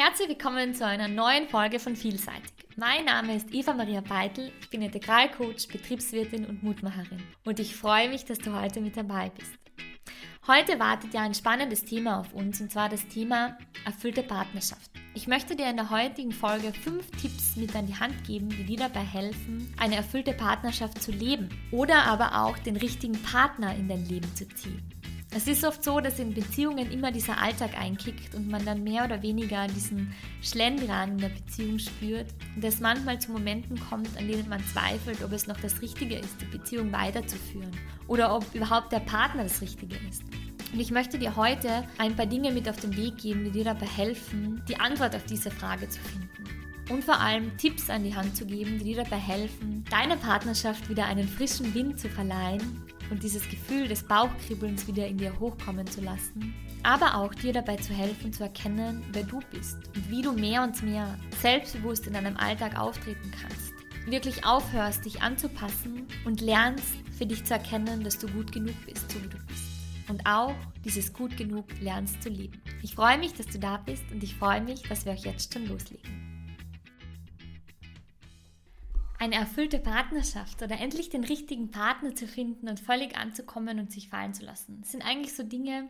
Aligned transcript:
Herzlich 0.00 0.28
willkommen 0.28 0.76
zu 0.76 0.86
einer 0.86 1.08
neuen 1.08 1.48
Folge 1.48 1.80
von 1.80 1.96
Vielseitig. 1.96 2.52
Mein 2.76 3.06
Name 3.06 3.34
ist 3.34 3.52
Eva 3.52 3.74
Maria 3.74 4.00
Beitel, 4.00 4.52
ich 4.60 4.70
bin 4.70 4.80
Integralcoach, 4.80 5.66
Betriebswirtin 5.72 6.46
und 6.46 6.62
Mutmacherin 6.62 7.20
und 7.44 7.58
ich 7.58 7.74
freue 7.74 8.08
mich, 8.08 8.24
dass 8.24 8.38
du 8.38 8.54
heute 8.54 8.80
mit 8.80 8.96
dabei 8.96 9.32
bist. 9.36 9.50
Heute 10.46 10.78
wartet 10.78 11.14
ja 11.14 11.22
ein 11.22 11.34
spannendes 11.34 11.84
Thema 11.84 12.20
auf 12.20 12.32
uns 12.32 12.60
und 12.60 12.70
zwar 12.70 12.88
das 12.88 13.08
Thema 13.08 13.58
erfüllte 13.84 14.22
Partnerschaft. 14.22 14.88
Ich 15.14 15.26
möchte 15.26 15.56
dir 15.56 15.68
in 15.68 15.76
der 15.76 15.90
heutigen 15.90 16.30
Folge 16.30 16.72
fünf 16.72 17.10
Tipps 17.20 17.56
mit 17.56 17.74
an 17.74 17.88
die 17.88 17.98
Hand 17.98 18.22
geben, 18.24 18.50
die 18.50 18.66
dir 18.66 18.78
dabei 18.78 19.00
helfen, 19.00 19.74
eine 19.78 19.96
erfüllte 19.96 20.32
Partnerschaft 20.32 21.02
zu 21.02 21.10
leben 21.10 21.48
oder 21.72 22.04
aber 22.04 22.44
auch 22.44 22.56
den 22.58 22.76
richtigen 22.76 23.20
Partner 23.20 23.74
in 23.74 23.88
dein 23.88 24.06
Leben 24.06 24.32
zu 24.36 24.48
ziehen. 24.48 24.80
Es 25.30 25.46
ist 25.46 25.62
oft 25.64 25.84
so, 25.84 26.00
dass 26.00 26.18
in 26.18 26.32
Beziehungen 26.32 26.90
immer 26.90 27.12
dieser 27.12 27.40
Alltag 27.40 27.78
einkickt 27.78 28.34
und 28.34 28.48
man 28.48 28.64
dann 28.64 28.82
mehr 28.82 29.04
oder 29.04 29.22
weniger 29.22 29.66
diesen 29.66 30.14
Schlendrian 30.40 31.12
in 31.12 31.18
der 31.18 31.28
Beziehung 31.28 31.78
spürt 31.78 32.28
und 32.56 32.64
es 32.64 32.80
manchmal 32.80 33.20
zu 33.20 33.32
Momenten 33.32 33.78
kommt, 33.78 34.08
an 34.16 34.26
denen 34.26 34.48
man 34.48 34.64
zweifelt, 34.64 35.22
ob 35.22 35.32
es 35.32 35.46
noch 35.46 35.60
das 35.60 35.82
Richtige 35.82 36.16
ist, 36.16 36.40
die 36.40 36.46
Beziehung 36.46 36.92
weiterzuführen 36.92 37.70
oder 38.06 38.34
ob 38.34 38.54
überhaupt 38.54 38.90
der 38.90 39.00
Partner 39.00 39.42
das 39.42 39.60
Richtige 39.60 39.96
ist. 40.08 40.22
Und 40.72 40.80
ich 40.80 40.90
möchte 40.90 41.18
dir 41.18 41.36
heute 41.36 41.84
ein 41.98 42.16
paar 42.16 42.26
Dinge 42.26 42.50
mit 42.50 42.68
auf 42.68 42.76
den 42.76 42.96
Weg 42.96 43.18
geben, 43.18 43.44
die 43.44 43.50
dir 43.50 43.64
dabei 43.64 43.86
helfen, 43.86 44.62
die 44.66 44.80
Antwort 44.80 45.14
auf 45.14 45.24
diese 45.24 45.50
Frage 45.50 45.88
zu 45.88 46.00
finden. 46.00 46.28
Und 46.90 47.04
vor 47.04 47.20
allem 47.20 47.54
Tipps 47.58 47.90
an 47.90 48.02
die 48.02 48.14
Hand 48.14 48.34
zu 48.34 48.46
geben, 48.46 48.78
die 48.78 48.84
dir 48.84 49.04
dabei 49.04 49.18
helfen, 49.18 49.84
deiner 49.90 50.16
Partnerschaft 50.16 50.88
wieder 50.88 51.04
einen 51.04 51.28
frischen 51.28 51.74
Wind 51.74 52.00
zu 52.00 52.08
verleihen 52.08 52.82
und 53.10 53.22
dieses 53.22 53.48
Gefühl 53.48 53.88
des 53.88 54.02
Bauchkribbelns 54.02 54.86
wieder 54.86 55.06
in 55.06 55.18
dir 55.18 55.38
hochkommen 55.38 55.86
zu 55.86 56.00
lassen, 56.00 56.54
aber 56.82 57.16
auch 57.16 57.34
dir 57.34 57.52
dabei 57.52 57.76
zu 57.76 57.92
helfen 57.92 58.32
zu 58.32 58.44
erkennen, 58.44 59.04
wer 59.12 59.24
du 59.24 59.40
bist 59.50 59.76
und 59.94 60.10
wie 60.10 60.22
du 60.22 60.32
mehr 60.32 60.62
und 60.62 60.82
mehr 60.82 61.18
selbstbewusst 61.40 62.06
in 62.06 62.12
deinem 62.12 62.36
Alltag 62.36 62.78
auftreten 62.78 63.30
kannst. 63.42 63.72
Wirklich 64.06 64.46
aufhörst, 64.46 65.04
dich 65.04 65.20
anzupassen 65.20 66.06
und 66.24 66.40
lernst 66.40 66.94
für 67.16 67.26
dich 67.26 67.44
zu 67.44 67.54
erkennen, 67.54 68.02
dass 68.04 68.18
du 68.18 68.26
gut 68.28 68.52
genug 68.52 68.74
bist, 68.86 69.10
so 69.10 69.22
wie 69.22 69.28
du 69.28 69.38
bist. 69.46 69.64
Und 70.08 70.24
auch 70.26 70.54
dieses 70.84 71.12
gut 71.12 71.36
genug 71.36 71.66
lernst 71.80 72.22
zu 72.22 72.30
lieben. 72.30 72.62
Ich 72.82 72.94
freue 72.94 73.18
mich, 73.18 73.34
dass 73.34 73.46
du 73.46 73.58
da 73.58 73.76
bist 73.76 74.04
und 74.10 74.22
ich 74.22 74.34
freue 74.36 74.62
mich, 74.62 74.82
dass 74.82 75.04
wir 75.04 75.12
euch 75.12 75.24
jetzt 75.24 75.52
schon 75.52 75.66
loslegen 75.66 76.27
eine 79.18 79.34
erfüllte 79.34 79.78
Partnerschaft 79.78 80.62
oder 80.62 80.78
endlich 80.78 81.10
den 81.10 81.24
richtigen 81.24 81.70
Partner 81.70 82.14
zu 82.14 82.26
finden 82.26 82.68
und 82.68 82.80
völlig 82.80 83.16
anzukommen 83.16 83.78
und 83.80 83.90
sich 83.90 84.08
fallen 84.08 84.34
zu 84.34 84.44
lassen. 84.44 84.78
Das 84.80 84.92
sind 84.92 85.04
eigentlich 85.04 85.34
so 85.34 85.42
Dinge, 85.42 85.88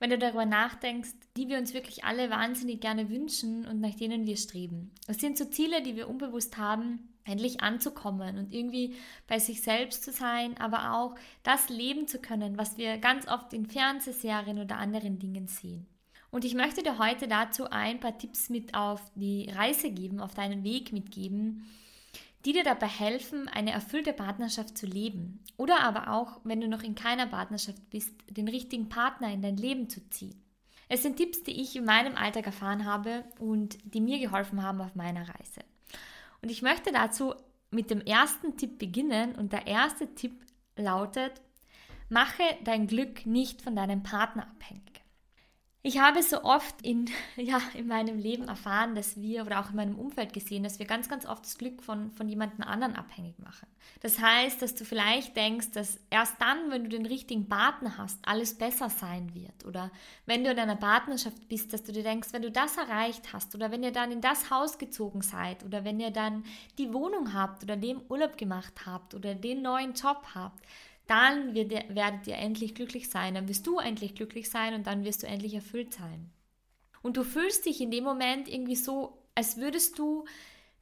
wenn 0.00 0.10
du 0.10 0.18
darüber 0.18 0.44
nachdenkst, 0.44 1.12
die 1.36 1.48
wir 1.48 1.58
uns 1.58 1.72
wirklich 1.72 2.04
alle 2.04 2.30
wahnsinnig 2.30 2.80
gerne 2.80 3.10
wünschen 3.10 3.66
und 3.66 3.80
nach 3.80 3.94
denen 3.94 4.26
wir 4.26 4.36
streben. 4.36 4.90
Das 5.06 5.18
sind 5.18 5.38
so 5.38 5.44
Ziele, 5.44 5.82
die 5.82 5.96
wir 5.96 6.08
unbewusst 6.08 6.56
haben, 6.56 7.08
endlich 7.24 7.62
anzukommen 7.62 8.38
und 8.38 8.52
irgendwie 8.52 8.96
bei 9.26 9.38
sich 9.38 9.62
selbst 9.62 10.04
zu 10.04 10.12
sein, 10.12 10.58
aber 10.58 10.92
auch 10.92 11.14
das 11.42 11.68
leben 11.68 12.06
zu 12.06 12.18
können, 12.18 12.58
was 12.58 12.76
wir 12.76 12.98
ganz 12.98 13.26
oft 13.28 13.52
in 13.52 13.66
Fernsehserien 13.66 14.58
oder 14.58 14.76
anderen 14.76 15.18
Dingen 15.18 15.46
sehen. 15.46 15.86
Und 16.30 16.44
ich 16.44 16.54
möchte 16.54 16.82
dir 16.82 16.98
heute 16.98 17.28
dazu 17.28 17.70
ein 17.70 18.00
paar 18.00 18.18
Tipps 18.18 18.50
mit 18.50 18.74
auf 18.74 19.00
die 19.14 19.48
Reise 19.50 19.90
geben, 19.90 20.20
auf 20.20 20.34
deinen 20.34 20.64
Weg 20.64 20.92
mitgeben, 20.92 21.64
die 22.44 22.52
dir 22.52 22.64
dabei 22.64 22.88
helfen, 22.88 23.48
eine 23.48 23.72
erfüllte 23.72 24.12
Partnerschaft 24.12 24.76
zu 24.76 24.86
leben. 24.86 25.42
Oder 25.56 25.80
aber 25.80 26.10
auch, 26.10 26.40
wenn 26.44 26.60
du 26.60 26.68
noch 26.68 26.82
in 26.82 26.94
keiner 26.94 27.26
Partnerschaft 27.26 27.90
bist, 27.90 28.12
den 28.28 28.48
richtigen 28.48 28.88
Partner 28.88 29.32
in 29.32 29.42
dein 29.42 29.56
Leben 29.56 29.88
zu 29.88 30.08
ziehen. 30.10 30.40
Es 30.88 31.02
sind 31.02 31.16
Tipps, 31.16 31.42
die 31.42 31.62
ich 31.62 31.76
in 31.76 31.84
meinem 31.84 32.16
Alltag 32.16 32.46
erfahren 32.46 32.84
habe 32.84 33.24
und 33.38 33.78
die 33.84 34.00
mir 34.00 34.18
geholfen 34.18 34.62
haben 34.62 34.80
auf 34.80 34.94
meiner 34.94 35.22
Reise. 35.22 35.60
Und 36.42 36.50
ich 36.50 36.60
möchte 36.60 36.92
dazu 36.92 37.34
mit 37.70 37.90
dem 37.90 38.02
ersten 38.02 38.56
Tipp 38.56 38.78
beginnen 38.78 39.34
und 39.34 39.52
der 39.52 39.66
erste 39.66 40.14
Tipp 40.14 40.44
lautet, 40.76 41.40
mache 42.10 42.42
dein 42.64 42.86
Glück 42.86 43.24
nicht 43.24 43.62
von 43.62 43.74
deinem 43.74 44.02
Partner 44.02 44.42
abhängig. 44.42 45.03
Ich 45.86 45.98
habe 45.98 46.22
so 46.22 46.42
oft 46.44 46.80
in, 46.80 47.10
ja, 47.36 47.60
in 47.74 47.86
meinem 47.86 48.18
Leben 48.18 48.48
erfahren, 48.48 48.94
dass 48.94 49.20
wir 49.20 49.44
oder 49.44 49.60
auch 49.60 49.68
in 49.68 49.76
meinem 49.76 49.98
Umfeld 49.98 50.32
gesehen, 50.32 50.62
dass 50.62 50.78
wir 50.78 50.86
ganz, 50.86 51.10
ganz 51.10 51.26
oft 51.26 51.44
das 51.44 51.58
Glück 51.58 51.82
von, 51.82 52.10
von 52.10 52.26
jemandem 52.26 52.62
anderen 52.62 52.96
abhängig 52.96 53.38
machen. 53.38 53.68
Das 54.00 54.18
heißt, 54.18 54.62
dass 54.62 54.74
du 54.74 54.86
vielleicht 54.86 55.36
denkst, 55.36 55.72
dass 55.72 56.00
erst 56.08 56.40
dann, 56.40 56.70
wenn 56.70 56.84
du 56.84 56.88
den 56.88 57.04
richtigen 57.04 57.50
Partner 57.50 57.98
hast, 57.98 58.18
alles 58.26 58.54
besser 58.54 58.88
sein 58.88 59.34
wird. 59.34 59.66
Oder 59.66 59.90
wenn 60.24 60.42
du 60.42 60.50
in 60.50 60.58
einer 60.58 60.76
Partnerschaft 60.76 61.48
bist, 61.48 61.74
dass 61.74 61.82
du 61.82 61.92
dir 61.92 62.02
denkst, 62.02 62.28
wenn 62.32 62.40
du 62.40 62.50
das 62.50 62.78
erreicht 62.78 63.34
hast 63.34 63.54
oder 63.54 63.70
wenn 63.70 63.82
ihr 63.82 63.92
dann 63.92 64.10
in 64.10 64.22
das 64.22 64.48
Haus 64.48 64.78
gezogen 64.78 65.20
seid 65.20 65.64
oder 65.64 65.84
wenn 65.84 66.00
ihr 66.00 66.10
dann 66.10 66.44
die 66.78 66.94
Wohnung 66.94 67.34
habt 67.34 67.62
oder 67.62 67.76
den 67.76 68.00
Urlaub 68.08 68.38
gemacht 68.38 68.86
habt 68.86 69.14
oder 69.14 69.34
den 69.34 69.60
neuen 69.60 69.92
Job 69.92 70.22
habt, 70.34 70.64
dann 71.06 71.54
wird 71.54 71.70
werdet 71.94 72.26
ihr 72.26 72.36
endlich 72.36 72.74
glücklich 72.74 73.10
sein, 73.10 73.34
dann 73.34 73.48
wirst 73.48 73.66
du 73.66 73.78
endlich 73.78 74.14
glücklich 74.14 74.50
sein 74.50 74.74
und 74.74 74.86
dann 74.86 75.04
wirst 75.04 75.22
du 75.22 75.26
endlich 75.26 75.54
erfüllt 75.54 75.92
sein. 75.92 76.30
Und 77.02 77.16
du 77.16 77.24
fühlst 77.24 77.66
dich 77.66 77.80
in 77.80 77.90
dem 77.90 78.04
Moment 78.04 78.48
irgendwie 78.48 78.76
so, 78.76 79.18
als 79.34 79.58
würdest 79.58 79.98
du 79.98 80.24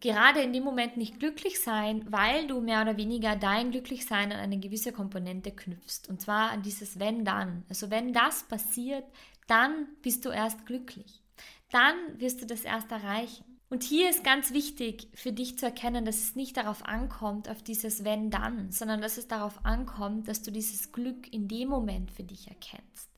gerade 0.03 0.41
in 0.41 0.53
dem 0.53 0.65
Moment 0.65 0.97
nicht 0.97 1.19
glücklich 1.19 1.61
sein, 1.61 2.05
weil 2.11 2.47
du 2.47 2.61
mehr 2.61 2.83
oder 2.83 2.97
weniger 2.97 3.37
dein 3.37 3.71
Glücklichsein 3.71 4.33
an 4.33 4.39
eine 4.39 4.59
gewisse 4.59 4.93
Komponente 4.93 5.53
knüpfst. 5.53 6.09
Und 6.09 6.21
zwar 6.21 6.51
an 6.51 6.63
dieses 6.63 6.99
wenn 6.99 7.25
dann. 7.25 7.65
Also 7.69 7.91
wenn 7.91 8.13
das 8.13 8.43
passiert, 8.45 9.05
dann 9.47 9.89
bist 10.03 10.25
du 10.25 10.31
erst 10.31 10.67
glücklich. 10.67 11.23
Dann 11.71 11.95
wirst 12.17 12.43
du 12.43 12.47
das 12.47 12.63
erst 12.63 12.91
erreichen. 12.91 13.52
Und 13.73 13.85
hier 13.85 14.11
ist 14.11 14.23
ganz 14.23 14.53
wichtig 14.53 15.09
für 15.15 15.33
dich 15.33 15.59
zu 15.59 15.65
erkennen, 15.65 16.05
dass 16.05 16.19
es 16.19 16.37
nicht 16.37 16.59
darauf 16.59 16.85
ankommt, 16.85 17.49
auf 17.49 17.63
dieses 17.63 18.05
wenn 18.05 18.31
dann, 18.31 18.71
sondern 18.71 19.01
dass 19.01 19.17
es 19.17 19.29
darauf 19.29 19.65
ankommt, 19.65 20.29
dass 20.29 20.43
du 20.43 20.53
dieses 20.53 20.93
Glück 20.93 21.33
in 21.33 21.49
dem 21.49 21.71
Moment 21.71 22.11
für 22.11 22.23
dich 22.23 22.49
erkennst. 22.49 23.09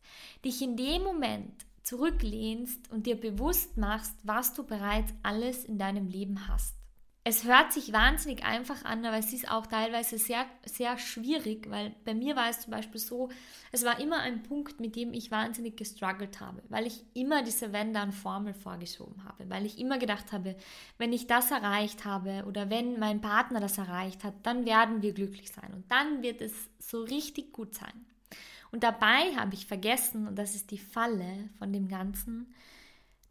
Dich 0.45 0.63
in 0.63 0.77
dem 0.77 1.03
Moment 1.03 1.67
zurücklehnst 1.83 2.89
und 2.93 3.07
dir 3.07 3.17
bewusst 3.17 3.79
machst, 3.79 4.15
was 4.23 4.55
du 4.55 4.63
bereits 4.63 5.13
alles 5.25 5.65
in 5.65 5.77
deinem 5.77 6.07
Leben 6.07 6.47
hast 6.47 6.77
es 7.27 7.45
hört 7.45 7.73
sich 7.73 7.91
wahnsinnig 7.95 8.45
einfach 8.45 8.85
an, 8.85 9.05
aber 9.07 9.17
es 9.17 9.33
ist 9.33 9.51
auch 9.51 9.67
teilweise 9.67 10.19
sehr, 10.19 10.45
sehr 10.67 10.99
schwierig, 10.99 11.71
weil 11.71 11.95
bei 12.05 12.13
mir 12.13 12.37
war 12.37 12.51
es 12.51 12.61
zum 12.61 12.73
Beispiel 12.73 13.01
so, 13.01 13.31
es 13.73 13.83
war 13.83 13.99
immer 13.99 14.19
ein 14.19 14.43
Punkt, 14.43 14.79
mit 14.79 14.95
dem 14.95 15.15
ich 15.15 15.31
wahnsinnig 15.31 15.75
gestruggelt 15.79 16.41
habe, 16.41 16.63
weil 16.69 16.87
ich 16.87 17.03
immer 17.15 17.43
diese 17.43 17.73
Wenn-Dann-Formel 17.73 18.53
vorgeschoben 18.53 19.25
habe, 19.25 19.49
weil 19.49 19.65
ich 19.65 19.79
immer 19.79 19.99
gedacht 19.99 20.33
habe, 20.33 20.55
wenn 20.99 21.15
ich 21.15 21.27
das 21.27 21.51
erreicht 21.51 22.05
habe 22.05 22.45
oder 22.47 22.69
wenn 22.69 22.99
mein 22.99 23.23
Partner 23.23 23.59
das 23.59 23.79
erreicht 23.79 24.23
hat, 24.23 24.35
dann 24.43 24.67
werden 24.67 25.01
wir 25.01 25.15
glücklich 25.15 25.51
sein 25.51 25.73
und 25.73 25.91
dann 25.91 26.23
wird 26.23 26.43
es 26.43 26.53
so 26.79 27.05
richtig 27.05 27.55
gut 27.55 27.75
sein. 27.75 28.05
Und 28.71 28.83
dabei 28.83 29.35
habe 29.37 29.55
ich 29.55 29.67
vergessen, 29.67 30.29
und 30.29 30.37
das 30.37 30.55
ist 30.55 30.71
die 30.73 30.79
Falle 30.79 31.49
von 31.59 31.73
dem 31.73 31.89
Ganzen, 31.89 32.53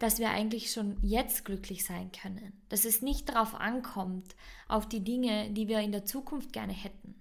dass 0.03 0.19
wir 0.19 0.31
eigentlich 0.31 0.69
schon 0.69 0.97
jetzt 1.01 1.45
glücklich 1.45 1.85
sein 1.85 2.11
können. 2.11 2.51
Dass 2.67 2.83
es 2.83 3.01
nicht 3.01 3.29
darauf 3.29 3.55
ankommt, 3.55 4.35
auf 4.67 4.85
die 4.85 4.99
Dinge, 4.99 5.49
die 5.51 5.69
wir 5.69 5.79
in 5.79 5.93
der 5.93 6.03
Zukunft 6.03 6.51
gerne 6.51 6.73
hätten, 6.73 7.15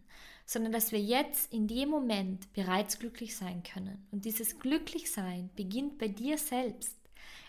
sondern 0.47 0.73
dass 0.73 0.91
wir 0.91 1.01
jetzt 1.01 1.53
in 1.53 1.69
dem 1.69 1.91
Moment 1.91 2.53
bereits 2.55 2.99
glücklich 2.99 3.37
sein 3.37 3.63
können. 3.63 4.05
Und 4.11 4.25
dieses 4.25 4.59
Glücklichsein 4.59 5.51
beginnt 5.55 5.99
bei 5.99 6.09
dir 6.09 6.37
selbst. 6.39 6.99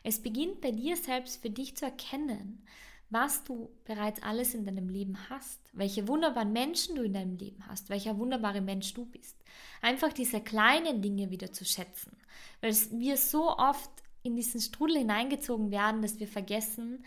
Es 0.03 0.21
beginnt 0.21 0.61
bei 0.61 0.69
dir 0.69 0.95
selbst 0.97 1.41
für 1.41 1.49
dich 1.49 1.75
zu 1.75 1.85
erkennen, 1.85 2.63
was 3.09 3.43
du 3.43 3.71
bereits 3.85 4.21
alles 4.21 4.53
in 4.53 4.65
deinem 4.65 4.89
Leben 4.89 5.17
hast, 5.31 5.59
welche 5.71 6.07
wunderbaren 6.07 6.53
Menschen 6.53 6.95
du 6.95 7.01
in 7.01 7.13
deinem 7.13 7.37
Leben 7.37 7.65
hast, 7.67 7.89
welcher 7.89 8.19
wunderbare 8.19 8.61
Mensch 8.61 8.93
du 8.93 9.05
bist. 9.05 9.35
Einfach 9.81 10.13
diese 10.13 10.41
kleinen 10.41 11.01
Dinge 11.01 11.31
wieder 11.31 11.51
zu 11.51 11.65
schätzen, 11.65 12.15
weil 12.61 12.75
wir 12.91 13.17
so 13.17 13.49
oft 13.57 14.02
in 14.23 14.35
diesen 14.35 14.61
Strudel 14.61 14.97
hineingezogen 14.97 15.71
werden, 15.71 16.01
dass 16.01 16.19
wir 16.19 16.27
vergessen, 16.27 17.03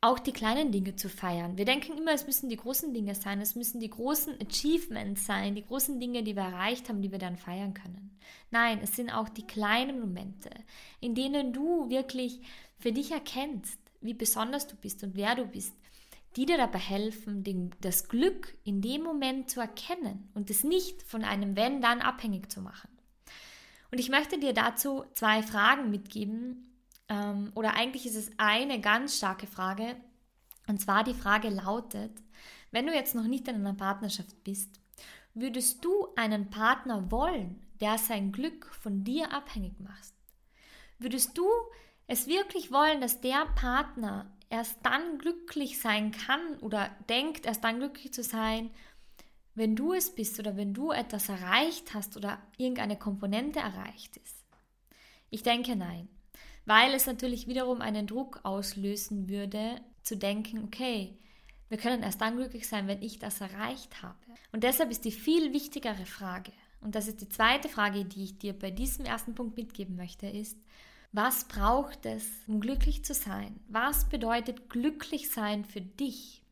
auch 0.00 0.18
die 0.18 0.32
kleinen 0.32 0.72
Dinge 0.72 0.94
zu 0.96 1.08
feiern. 1.08 1.56
Wir 1.56 1.64
denken 1.64 1.96
immer, 1.96 2.12
es 2.12 2.26
müssen 2.26 2.48
die 2.48 2.56
großen 2.56 2.92
Dinge 2.92 3.14
sein, 3.14 3.40
es 3.40 3.54
müssen 3.54 3.80
die 3.80 3.90
großen 3.90 4.34
Achievements 4.40 5.26
sein, 5.26 5.54
die 5.54 5.64
großen 5.64 5.98
Dinge, 5.98 6.22
die 6.22 6.36
wir 6.36 6.42
erreicht 6.42 6.88
haben, 6.88 7.00
die 7.00 7.10
wir 7.10 7.18
dann 7.18 7.36
feiern 7.36 7.74
können. 7.74 8.18
Nein, 8.50 8.80
es 8.82 8.94
sind 8.94 9.10
auch 9.10 9.28
die 9.28 9.46
kleinen 9.46 10.00
Momente, 10.00 10.50
in 11.00 11.14
denen 11.14 11.52
du 11.52 11.88
wirklich 11.88 12.40
für 12.78 12.92
dich 12.92 13.10
erkennst, 13.10 13.78
wie 14.00 14.14
besonders 14.14 14.66
du 14.66 14.76
bist 14.76 15.02
und 15.02 15.16
wer 15.16 15.34
du 15.34 15.46
bist, 15.46 15.74
die 16.36 16.44
dir 16.44 16.58
dabei 16.58 16.78
helfen, 16.78 17.42
den, 17.42 17.70
das 17.80 18.08
Glück 18.08 18.56
in 18.64 18.82
dem 18.82 19.02
Moment 19.02 19.50
zu 19.50 19.60
erkennen 19.60 20.28
und 20.34 20.50
es 20.50 20.62
nicht 20.62 21.02
von 21.02 21.24
einem 21.24 21.56
Wenn 21.56 21.80
dann 21.80 22.02
abhängig 22.02 22.52
zu 22.52 22.60
machen. 22.60 22.90
Und 23.96 24.00
ich 24.00 24.10
möchte 24.10 24.38
dir 24.38 24.52
dazu 24.52 25.06
zwei 25.14 25.42
Fragen 25.42 25.88
mitgeben. 25.88 26.70
Ähm, 27.08 27.50
oder 27.54 27.76
eigentlich 27.76 28.04
ist 28.04 28.14
es 28.14 28.30
eine 28.36 28.78
ganz 28.78 29.16
starke 29.16 29.46
Frage. 29.46 29.96
Und 30.68 30.82
zwar 30.82 31.02
die 31.02 31.14
Frage 31.14 31.48
lautet, 31.48 32.12
wenn 32.72 32.86
du 32.86 32.92
jetzt 32.92 33.14
noch 33.14 33.26
nicht 33.26 33.48
in 33.48 33.54
einer 33.54 33.72
Partnerschaft 33.72 34.44
bist, 34.44 34.68
würdest 35.32 35.82
du 35.82 36.08
einen 36.14 36.50
Partner 36.50 37.10
wollen, 37.10 37.66
der 37.80 37.96
sein 37.96 38.32
Glück 38.32 38.66
von 38.66 39.02
dir 39.02 39.32
abhängig 39.32 39.80
macht? 39.80 40.12
Würdest 40.98 41.38
du 41.38 41.48
es 42.06 42.26
wirklich 42.26 42.70
wollen, 42.70 43.00
dass 43.00 43.22
der 43.22 43.46
Partner 43.54 44.30
erst 44.50 44.76
dann 44.82 45.16
glücklich 45.16 45.80
sein 45.80 46.12
kann 46.12 46.58
oder 46.58 46.94
denkt, 47.08 47.46
erst 47.46 47.64
dann 47.64 47.78
glücklich 47.78 48.12
zu 48.12 48.22
sein, 48.22 48.70
wenn 49.56 49.74
du 49.74 49.92
es 49.92 50.14
bist 50.14 50.38
oder 50.38 50.56
wenn 50.56 50.74
du 50.74 50.92
etwas 50.92 51.28
erreicht 51.28 51.94
hast 51.94 52.16
oder 52.16 52.38
irgendeine 52.58 52.96
Komponente 52.96 53.58
erreicht 53.58 54.16
ist? 54.18 54.44
Ich 55.30 55.42
denke 55.42 55.74
nein, 55.74 56.08
weil 56.66 56.94
es 56.94 57.06
natürlich 57.06 57.48
wiederum 57.48 57.80
einen 57.80 58.06
Druck 58.06 58.40
auslösen 58.44 59.28
würde, 59.28 59.80
zu 60.02 60.16
denken, 60.16 60.62
okay, 60.62 61.18
wir 61.68 61.78
können 61.78 62.02
erst 62.02 62.20
dann 62.20 62.36
glücklich 62.36 62.68
sein, 62.68 62.86
wenn 62.86 63.02
ich 63.02 63.18
das 63.18 63.40
erreicht 63.40 64.02
habe. 64.02 64.18
Und 64.52 64.62
deshalb 64.62 64.90
ist 64.90 65.04
die 65.04 65.10
viel 65.10 65.52
wichtigere 65.52 66.06
Frage, 66.06 66.52
und 66.80 66.94
das 66.94 67.08
ist 67.08 67.20
die 67.20 67.28
zweite 67.28 67.68
Frage, 67.68 68.04
die 68.04 68.22
ich 68.22 68.38
dir 68.38 68.52
bei 68.52 68.70
diesem 68.70 69.06
ersten 69.06 69.34
Punkt 69.34 69.56
mitgeben 69.56 69.96
möchte, 69.96 70.28
ist, 70.28 70.56
was 71.10 71.48
braucht 71.48 72.04
es, 72.06 72.24
um 72.46 72.60
glücklich 72.60 73.04
zu 73.04 73.14
sein? 73.14 73.58
Was 73.68 74.08
bedeutet 74.08 74.68
glücklich 74.68 75.30
sein 75.30 75.64
für 75.64 75.80
dich? 75.80 76.44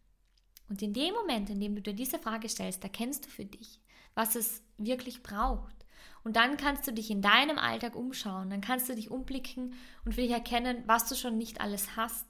Und 0.68 0.82
in 0.82 0.92
dem 0.92 1.14
Moment, 1.14 1.50
in 1.50 1.60
dem 1.60 1.74
du 1.74 1.82
dir 1.82 1.94
diese 1.94 2.18
Frage 2.18 2.48
stellst, 2.48 2.82
erkennst 2.82 3.26
du 3.26 3.30
für 3.30 3.44
dich, 3.44 3.80
was 4.14 4.34
es 4.34 4.62
wirklich 4.78 5.22
braucht. 5.22 5.74
Und 6.22 6.36
dann 6.36 6.56
kannst 6.56 6.86
du 6.86 6.92
dich 6.92 7.10
in 7.10 7.20
deinem 7.20 7.58
Alltag 7.58 7.94
umschauen, 7.94 8.48
dann 8.48 8.62
kannst 8.62 8.88
du 8.88 8.94
dich 8.94 9.10
umblicken 9.10 9.74
und 10.04 10.14
für 10.14 10.22
dich 10.22 10.30
erkennen, 10.30 10.82
was 10.86 11.08
du 11.08 11.14
schon 11.14 11.36
nicht 11.36 11.60
alles 11.60 11.96
hast 11.96 12.26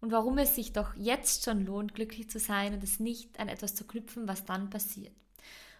und 0.00 0.10
warum 0.10 0.38
es 0.38 0.54
sich 0.54 0.72
doch 0.72 0.94
jetzt 0.96 1.44
schon 1.44 1.64
lohnt, 1.64 1.94
glücklich 1.94 2.28
zu 2.28 2.38
sein 2.38 2.74
und 2.74 2.82
es 2.82 2.98
nicht 2.98 3.38
an 3.38 3.48
etwas 3.48 3.74
zu 3.74 3.86
knüpfen, 3.86 4.26
was 4.26 4.44
dann 4.44 4.70
passiert. 4.70 5.14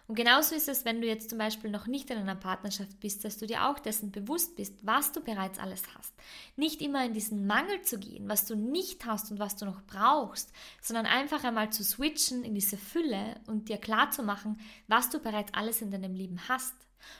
Und 0.07 0.15
genauso 0.15 0.55
ist 0.55 0.69
es, 0.69 0.85
wenn 0.85 1.01
du 1.01 1.07
jetzt 1.07 1.29
zum 1.29 1.37
Beispiel 1.37 1.69
noch 1.69 1.85
nicht 1.85 2.09
in 2.09 2.17
einer 2.17 2.35
Partnerschaft 2.35 2.97
bist, 3.01 3.25
dass 3.25 3.37
du 3.37 3.45
dir 3.45 3.67
auch 3.67 3.77
dessen 3.77 4.09
bewusst 4.09 4.55
bist, 4.55 4.73
was 4.85 5.11
du 5.11 5.19
bereits 5.19 5.59
alles 5.59 5.83
hast. 5.97 6.13
Nicht 6.55 6.81
immer 6.81 7.05
in 7.05 7.13
diesen 7.13 7.45
Mangel 7.45 7.81
zu 7.81 7.99
gehen, 7.99 8.29
was 8.29 8.45
du 8.45 8.55
nicht 8.55 9.05
hast 9.05 9.31
und 9.31 9.39
was 9.39 9.57
du 9.57 9.65
noch 9.65 9.81
brauchst, 9.81 10.53
sondern 10.81 11.05
einfach 11.05 11.43
einmal 11.43 11.71
zu 11.71 11.83
switchen 11.83 12.45
in 12.45 12.55
diese 12.55 12.77
Fülle 12.77 13.41
und 13.47 13.67
dir 13.67 13.77
klar 13.77 14.09
zu 14.09 14.23
machen, 14.23 14.57
was 14.87 15.09
du 15.09 15.19
bereits 15.19 15.53
alles 15.53 15.81
in 15.81 15.91
deinem 15.91 16.15
Leben 16.15 16.39
hast. 16.47 16.75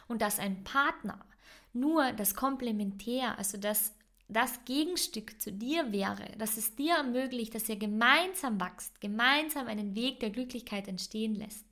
Und 0.07 0.22
dass 0.22 0.39
ein 0.39 0.63
Partner 0.63 1.25
nur 1.74 2.13
das 2.13 2.36
Komplementär, 2.36 3.38
also 3.38 3.57
das 3.57 3.94
das 4.30 4.66
Gegenstück 4.66 5.42
zu 5.42 5.54
dir 5.54 5.94
wäre, 5.94 6.25
dass 6.38 6.57
es 6.57 6.75
dir 6.75 6.95
ermöglicht, 6.95 7.56
dass 7.56 7.69
ihr 7.69 7.78
gemeinsam 7.78 8.60
wächst, 8.60 9.00
gemeinsam 9.00 9.68
einen 9.68 9.95
Weg 9.95 10.19
der 10.19 10.31
Glücklichkeit 10.31 10.89
entstehen 10.89 11.36
lässt 11.36 11.67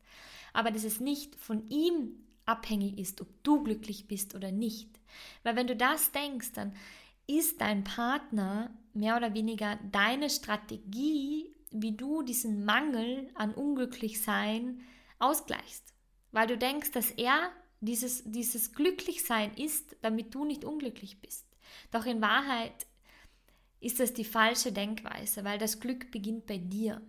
aber 0.55 0.71
dass 0.71 0.83
es 0.83 0.99
nicht 0.99 1.35
von 1.35 1.67
ihm 1.69 2.11
abhängig 2.45 2.97
ist, 2.97 3.21
ob 3.21 3.27
du 3.43 3.63
glücklich 3.63 4.07
bist 4.07 4.35
oder 4.35 4.51
nicht. 4.51 4.89
Weil 5.43 5.55
wenn 5.55 5.67
du 5.67 5.75
das 5.75 6.11
denkst, 6.11 6.51
dann 6.53 6.75
ist 7.27 7.61
dein 7.61 7.83
Partner 7.83 8.69
mehr 8.93 9.17
oder 9.17 9.33
weniger 9.33 9.79
deine 9.91 10.29
Strategie, 10.29 11.53
wie 11.71 11.91
du 11.91 12.21
diesen 12.21 12.65
Mangel 12.65 13.29
an 13.33 13.53
Unglücklichsein 13.53 14.81
ausgleichst. 15.19 15.93
Weil 16.31 16.47
du 16.47 16.57
denkst, 16.57 16.91
dass 16.91 17.11
er 17.11 17.51
dieses, 17.81 18.23
dieses 18.25 18.73
Glücklichsein 18.73 19.53
ist, 19.55 19.95
damit 20.01 20.33
du 20.33 20.45
nicht 20.45 20.63
unglücklich 20.63 21.19
bist. 21.19 21.45
Doch 21.91 22.05
in 22.05 22.21
Wahrheit 22.21 22.85
ist 23.79 23.99
das 23.99 24.13
die 24.13 24.23
falsche 24.23 24.71
Denkweise, 24.71 25.43
weil 25.43 25.57
das 25.57 25.79
Glück 25.79 26.11
beginnt 26.11 26.45
bei 26.45 26.57
dir. 26.57 27.01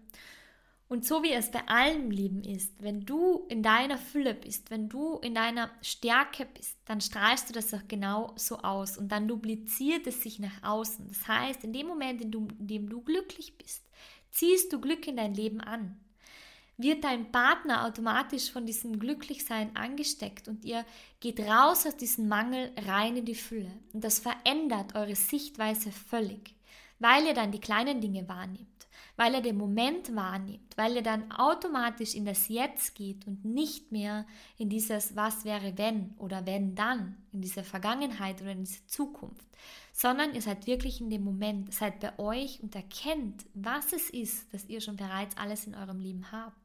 Und 0.89 1.05
so 1.05 1.25
wie 1.25 1.33
es 1.33 1.51
bei 1.51 1.67
allem 1.67 2.13
Leben 2.13 2.45
ist, 2.45 2.81
wenn 2.81 3.05
du 3.05 3.45
in 3.49 3.63
deiner 3.63 3.99
Fülle 3.99 4.35
bist, 4.35 4.71
wenn 4.71 4.89
du 4.89 5.19
in 5.19 5.35
deiner 5.35 5.69
Stärke 5.83 6.47
bist, 6.47 6.77
dann 6.85 7.01
strahlst 7.01 7.49
du 7.49 7.53
das 7.53 7.75
auch 7.75 7.89
genau 7.89 8.33
so 8.37 8.59
aus 8.59 8.97
und 8.97 9.11
dann 9.11 9.27
dupliziert 9.27 10.07
es 10.07 10.23
sich 10.23 10.39
nach 10.39 10.63
außen. 10.63 11.09
Das 11.09 11.27
heißt, 11.27 11.65
in 11.65 11.73
dem 11.73 11.89
Moment, 11.89 12.23
in, 12.23 12.33
in 12.33 12.67
dem 12.69 12.89
du 12.89 13.01
glücklich 13.01 13.59
bist, 13.59 13.83
ziehst 14.31 14.73
du 14.73 14.81
Glück 14.81 15.09
in 15.09 15.17
dein 15.17 15.35
Leben 15.35 15.61
an. 15.61 15.97
Wird 16.77 17.03
dein 17.03 17.33
Partner 17.33 17.85
automatisch 17.85 18.53
von 18.53 18.65
diesem 18.65 19.01
Glücklichsein 19.01 19.75
angesteckt 19.75 20.47
und 20.47 20.65
ihr 20.65 20.85
geht 21.19 21.41
raus 21.41 21.85
aus 21.87 21.97
diesem 21.97 22.29
Mangel 22.29 22.71
rein 22.87 23.17
in 23.17 23.25
die 23.25 23.35
Fülle. 23.35 23.73
Und 23.93 24.05
das 24.05 24.21
verändert 24.21 24.95
eure 24.95 25.17
Sichtweise 25.17 25.91
völlig, 25.91 26.55
weil 27.01 27.27
ihr 27.27 27.35
dann 27.35 27.51
die 27.51 27.61
kleinen 27.61 28.01
Dinge 28.01 28.29
wahrnehmt 28.29 28.76
weil 29.17 29.35
er 29.35 29.41
den 29.41 29.57
Moment 29.57 30.15
wahrnimmt, 30.15 30.77
weil 30.77 30.97
er 30.97 31.03
dann 31.03 31.33
automatisch 31.33 32.15
in 32.15 32.25
das 32.25 32.49
Jetzt 32.49 32.95
geht 32.95 33.27
und 33.27 33.45
nicht 33.45 33.91
mehr 33.93 34.27
in 34.59 34.69
dieses 34.69 35.17
Was 35.17 35.45
wäre 35.45 35.77
wenn 35.77 36.15
oder 36.19 36.47
wenn 36.47 36.75
dann, 36.75 37.17
in 37.33 37.41
diese 37.41 37.65
Vergangenheit 37.65 38.41
oder 38.43 38.53
in 38.53 38.65
diese 38.65 38.87
Zukunft, 38.87 39.47
sondern 39.93 40.35
ihr 40.35 40.43
seid 40.43 40.67
wirklich 40.67 41.01
in 41.01 41.11
dem 41.11 41.25
Moment, 41.25 41.73
seid 41.73 42.01
bei 42.01 42.19
euch 42.19 42.63
und 42.63 42.75
erkennt, 42.75 43.47
was 43.55 43.93
es 43.93 44.11
ist, 44.11 44.53
dass 44.53 44.67
ihr 44.67 44.81
schon 44.81 44.97
bereits 44.97 45.37
alles 45.37 45.67
in 45.67 45.75
eurem 45.75 46.01
Leben 46.01 46.31
habt 46.31 46.57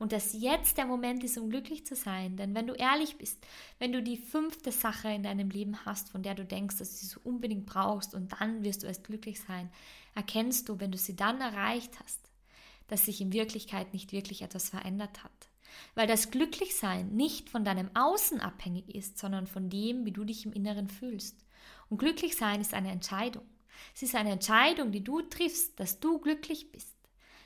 und 0.00 0.12
dass 0.12 0.32
jetzt 0.32 0.78
der 0.78 0.86
Moment 0.86 1.22
ist, 1.22 1.36
um 1.36 1.50
glücklich 1.50 1.86
zu 1.86 1.94
sein. 1.94 2.36
Denn 2.36 2.54
wenn 2.54 2.66
du 2.66 2.72
ehrlich 2.72 3.18
bist, 3.18 3.38
wenn 3.78 3.92
du 3.92 4.02
die 4.02 4.16
fünfte 4.16 4.72
Sache 4.72 5.10
in 5.10 5.22
deinem 5.22 5.50
Leben 5.50 5.84
hast, 5.84 6.08
von 6.08 6.22
der 6.22 6.34
du 6.34 6.44
denkst, 6.44 6.78
dass 6.78 6.98
du 7.00 7.06
sie 7.06 7.20
unbedingt 7.22 7.66
brauchst 7.66 8.14
und 8.14 8.32
dann 8.40 8.64
wirst 8.64 8.82
du 8.82 8.86
erst 8.86 9.04
glücklich 9.04 9.40
sein, 9.40 9.70
erkennst 10.14 10.68
du, 10.68 10.80
wenn 10.80 10.92
du 10.92 10.98
sie 10.98 11.16
dann 11.16 11.40
erreicht 11.40 11.98
hast, 12.00 12.20
dass 12.88 13.06
sich 13.06 13.20
in 13.20 13.32
Wirklichkeit 13.32 13.92
nicht 13.92 14.12
wirklich 14.12 14.42
etwas 14.42 14.68
verändert 14.68 15.22
hat. 15.22 15.48
Weil 15.94 16.06
das 16.06 16.30
Glücklichsein 16.30 17.10
nicht 17.10 17.48
von 17.48 17.64
deinem 17.64 17.90
Außen 17.94 18.40
abhängig 18.40 18.92
ist, 18.94 19.18
sondern 19.18 19.46
von 19.46 19.70
dem, 19.70 20.04
wie 20.04 20.12
du 20.12 20.24
dich 20.24 20.44
im 20.44 20.52
Inneren 20.52 20.88
fühlst. 20.88 21.36
Und 21.88 21.98
Glücklichsein 21.98 22.60
ist 22.60 22.74
eine 22.74 22.90
Entscheidung. 22.90 23.44
Es 23.94 24.02
ist 24.02 24.14
eine 24.14 24.32
Entscheidung, 24.32 24.92
die 24.92 25.04
du 25.04 25.22
triffst, 25.22 25.78
dass 25.78 26.00
du 26.00 26.18
glücklich 26.18 26.72
bist 26.72 27.00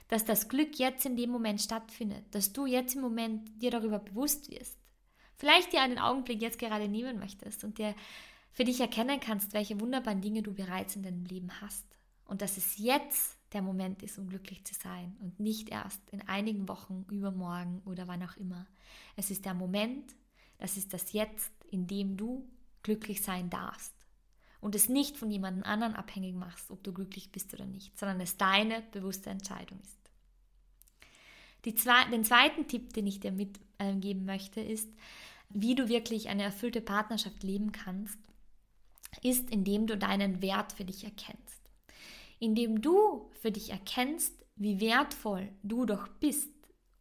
dass 0.09 0.25
das 0.25 0.49
Glück 0.49 0.79
jetzt 0.79 1.07
in 1.07 1.17
dem 1.17 1.31
Moment 1.31 1.61
stattfindet, 1.61 2.25
dass 2.33 2.53
du 2.53 2.67
jetzt 2.67 2.95
im 2.95 3.01
Moment 3.01 3.51
dir 3.63 3.71
darüber 3.71 3.99
bewusst 3.99 4.51
wirst. 4.51 4.79
Vielleicht 5.37 5.73
dir 5.73 5.83
einen 5.83 5.99
Augenblick 5.99 6.41
jetzt 6.41 6.59
gerade 6.59 6.89
nehmen 6.89 7.19
möchtest 7.19 7.65
und 7.65 7.79
dir 7.79 7.95
für 8.53 8.65
dich 8.65 8.81
erkennen 8.81 9.19
kannst, 9.19 9.53
welche 9.53 9.81
wunderbaren 9.81 10.21
Dinge 10.21 10.43
du 10.43 10.55
bereits 10.55 10.95
in 10.95 11.03
deinem 11.03 11.25
Leben 11.25 11.61
hast. 11.61 11.85
Und 12.27 12.43
dass 12.43 12.57
es 12.57 12.79
jetzt 12.79 13.37
der 13.53 13.63
Moment 13.63 14.03
ist, 14.03 14.19
um 14.19 14.29
glücklich 14.29 14.65
zu 14.65 14.75
sein 14.75 15.17
und 15.21 15.39
nicht 15.39 15.69
erst 15.69 16.01
in 16.11 16.27
einigen 16.29 16.69
Wochen, 16.69 17.05
übermorgen 17.11 17.83
oder 17.85 18.09
wann 18.09 18.23
auch 18.23 18.37
immer. 18.37 18.67
Es 19.17 19.31
ist 19.31 19.45
der 19.45 19.55
Moment, 19.55 20.15
das 20.59 20.77
ist 20.77 20.93
das 20.93 21.13
Jetzt, 21.13 21.53
in 21.71 21.87
dem 21.87 22.17
du 22.17 22.49
glücklich 22.83 23.23
sein 23.23 23.51
darfst 23.51 23.95
und 24.61 24.75
es 24.75 24.89
nicht 24.89 25.17
von 25.17 25.31
jemandem 25.31 25.63
anderen 25.65 25.95
abhängig 25.95 26.35
machst, 26.35 26.71
ob 26.71 26.83
du 26.83 26.93
glücklich 26.93 27.31
bist 27.31 27.53
oder 27.53 27.67
nicht, 27.67 27.99
sondern 27.99 28.21
es 28.21 28.37
deine 28.37 28.83
bewusste 28.93 29.31
Entscheidung 29.31 29.79
ist. 29.81 29.99
Zwei, 31.79 32.05
den 32.11 32.25
zweiten 32.25 32.67
Tipp, 32.69 32.93
den 32.93 33.07
ich 33.07 33.21
dir 33.21 33.33
mitgeben 33.33 34.25
möchte, 34.25 34.61
ist, 34.61 34.89
wie 35.51 35.75
du 35.75 35.89
wirklich 35.89 36.29
eine 36.29 36.43
erfüllte 36.43 36.81
Partnerschaft 36.81 37.43
leben 37.43 37.73
kannst, 37.73 38.19
ist, 39.23 39.51
indem 39.51 39.87
du 39.87 39.97
deinen 39.97 40.43
Wert 40.43 40.73
für 40.73 40.85
dich 40.85 41.05
erkennst. 41.05 41.64
Indem 42.45 42.83
du 42.83 43.31
für 43.41 43.51
dich 43.51 43.71
erkennst, 43.71 44.45
wie 44.57 44.79
wertvoll 44.79 45.49
du 45.63 45.87
doch 45.87 46.09
bist 46.09 46.51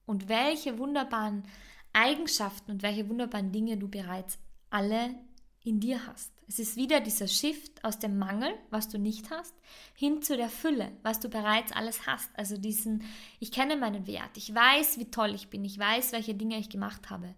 und 0.05 0.29
welche 0.29 0.77
wunderbaren 0.79 1.43
Eigenschaften 1.91 2.71
und 2.71 2.81
welche 2.81 3.09
wunderbaren 3.09 3.51
Dinge 3.51 3.75
du 3.75 3.89
bereits 3.89 4.39
alle 4.69 5.15
in 5.61 5.81
dir 5.81 6.07
hast. 6.07 6.31
Es 6.47 6.59
ist 6.59 6.77
wieder 6.77 7.01
dieser 7.01 7.27
Shift 7.27 7.83
aus 7.83 7.99
dem 7.99 8.17
Mangel, 8.17 8.53
was 8.69 8.87
du 8.87 8.97
nicht 8.97 9.31
hast, 9.31 9.53
hin 9.95 10.21
zu 10.21 10.37
der 10.37 10.47
Fülle, 10.47 10.93
was 11.03 11.19
du 11.19 11.27
bereits 11.27 11.73
alles 11.73 12.07
hast. 12.07 12.29
Also 12.35 12.57
diesen, 12.57 13.03
ich 13.41 13.51
kenne 13.51 13.75
meinen 13.75 14.07
Wert, 14.07 14.37
ich 14.37 14.55
weiß, 14.55 14.97
wie 14.97 15.11
toll 15.11 15.35
ich 15.35 15.49
bin, 15.49 15.65
ich 15.65 15.77
weiß, 15.77 16.13
welche 16.13 16.35
Dinge 16.35 16.57
ich 16.57 16.69
gemacht 16.69 17.09
habe. 17.09 17.35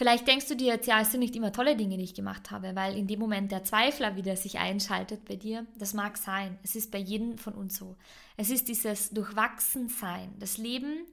Vielleicht 0.00 0.26
denkst 0.26 0.48
du 0.48 0.56
dir 0.56 0.68
jetzt, 0.68 0.86
ja, 0.86 1.02
es 1.02 1.10
sind 1.10 1.20
nicht 1.20 1.36
immer 1.36 1.52
tolle 1.52 1.76
Dinge, 1.76 1.98
die 1.98 2.04
ich 2.04 2.14
gemacht 2.14 2.50
habe, 2.50 2.74
weil 2.74 2.96
in 2.96 3.06
dem 3.06 3.20
Moment 3.20 3.52
der 3.52 3.64
Zweifler 3.64 4.16
wieder 4.16 4.34
sich 4.34 4.58
einschaltet 4.58 5.26
bei 5.26 5.36
dir. 5.36 5.66
Das 5.76 5.92
mag 5.92 6.16
sein. 6.16 6.58
Es 6.62 6.74
ist 6.74 6.90
bei 6.90 6.96
jedem 6.96 7.36
von 7.36 7.52
uns 7.52 7.76
so. 7.76 7.98
Es 8.38 8.48
ist 8.48 8.68
dieses 8.68 9.10
Durchwachsensein. 9.10 10.32
Das 10.38 10.56
Leben 10.56 11.04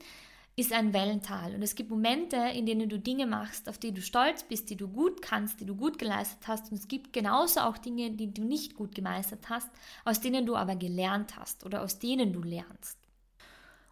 ist 0.56 0.72
ein 0.72 0.94
Wellental. 0.94 1.54
Und 1.54 1.64
es 1.64 1.76
gibt 1.76 1.90
Momente, 1.90 2.38
in 2.38 2.66
denen 2.66 2.88
du 2.88 2.98
Dinge 2.98 3.28
machst, 3.28 3.68
auf 3.68 3.78
die 3.78 3.92
du 3.92 4.02
stolz 4.02 4.44
bist, 4.44 4.70
die 4.70 4.78
du 4.78 4.88
gut 4.88 5.22
kannst, 5.22 5.60
die 5.60 5.66
du 5.66 5.76
gut 5.76 6.00
geleistet 6.00 6.48
hast. 6.48 6.72
Und 6.72 6.78
es 6.78 6.88
gibt 6.88 7.12
genauso 7.12 7.60
auch 7.60 7.78
Dinge, 7.78 8.12
die 8.12 8.34
du 8.34 8.42
nicht 8.42 8.76
gut 8.76 8.96
gemeistert 8.96 9.50
hast, 9.50 9.70
aus 10.06 10.22
denen 10.22 10.46
du 10.46 10.56
aber 10.56 10.78
gelernt 10.78 11.36
hast 11.36 11.66
oder 11.66 11.82
aus 11.82 12.00
denen 12.00 12.32
du 12.32 12.42
lernst. 12.42 12.98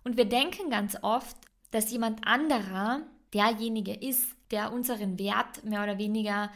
Und 0.05 0.15
wir 0.15 0.23
denken 0.23 0.69
ganz 0.69 0.95
oft, 1.01 1.35
dass 1.71 1.91
jemand 1.91 2.25
anderer 2.25 3.01
derjenige 3.33 3.93
ist, 3.93 4.34
der 4.51 4.71
unseren 4.71 5.17
Wert 5.19 5.63
mehr 5.63 5.83
oder 5.83 5.97
weniger 5.97 6.51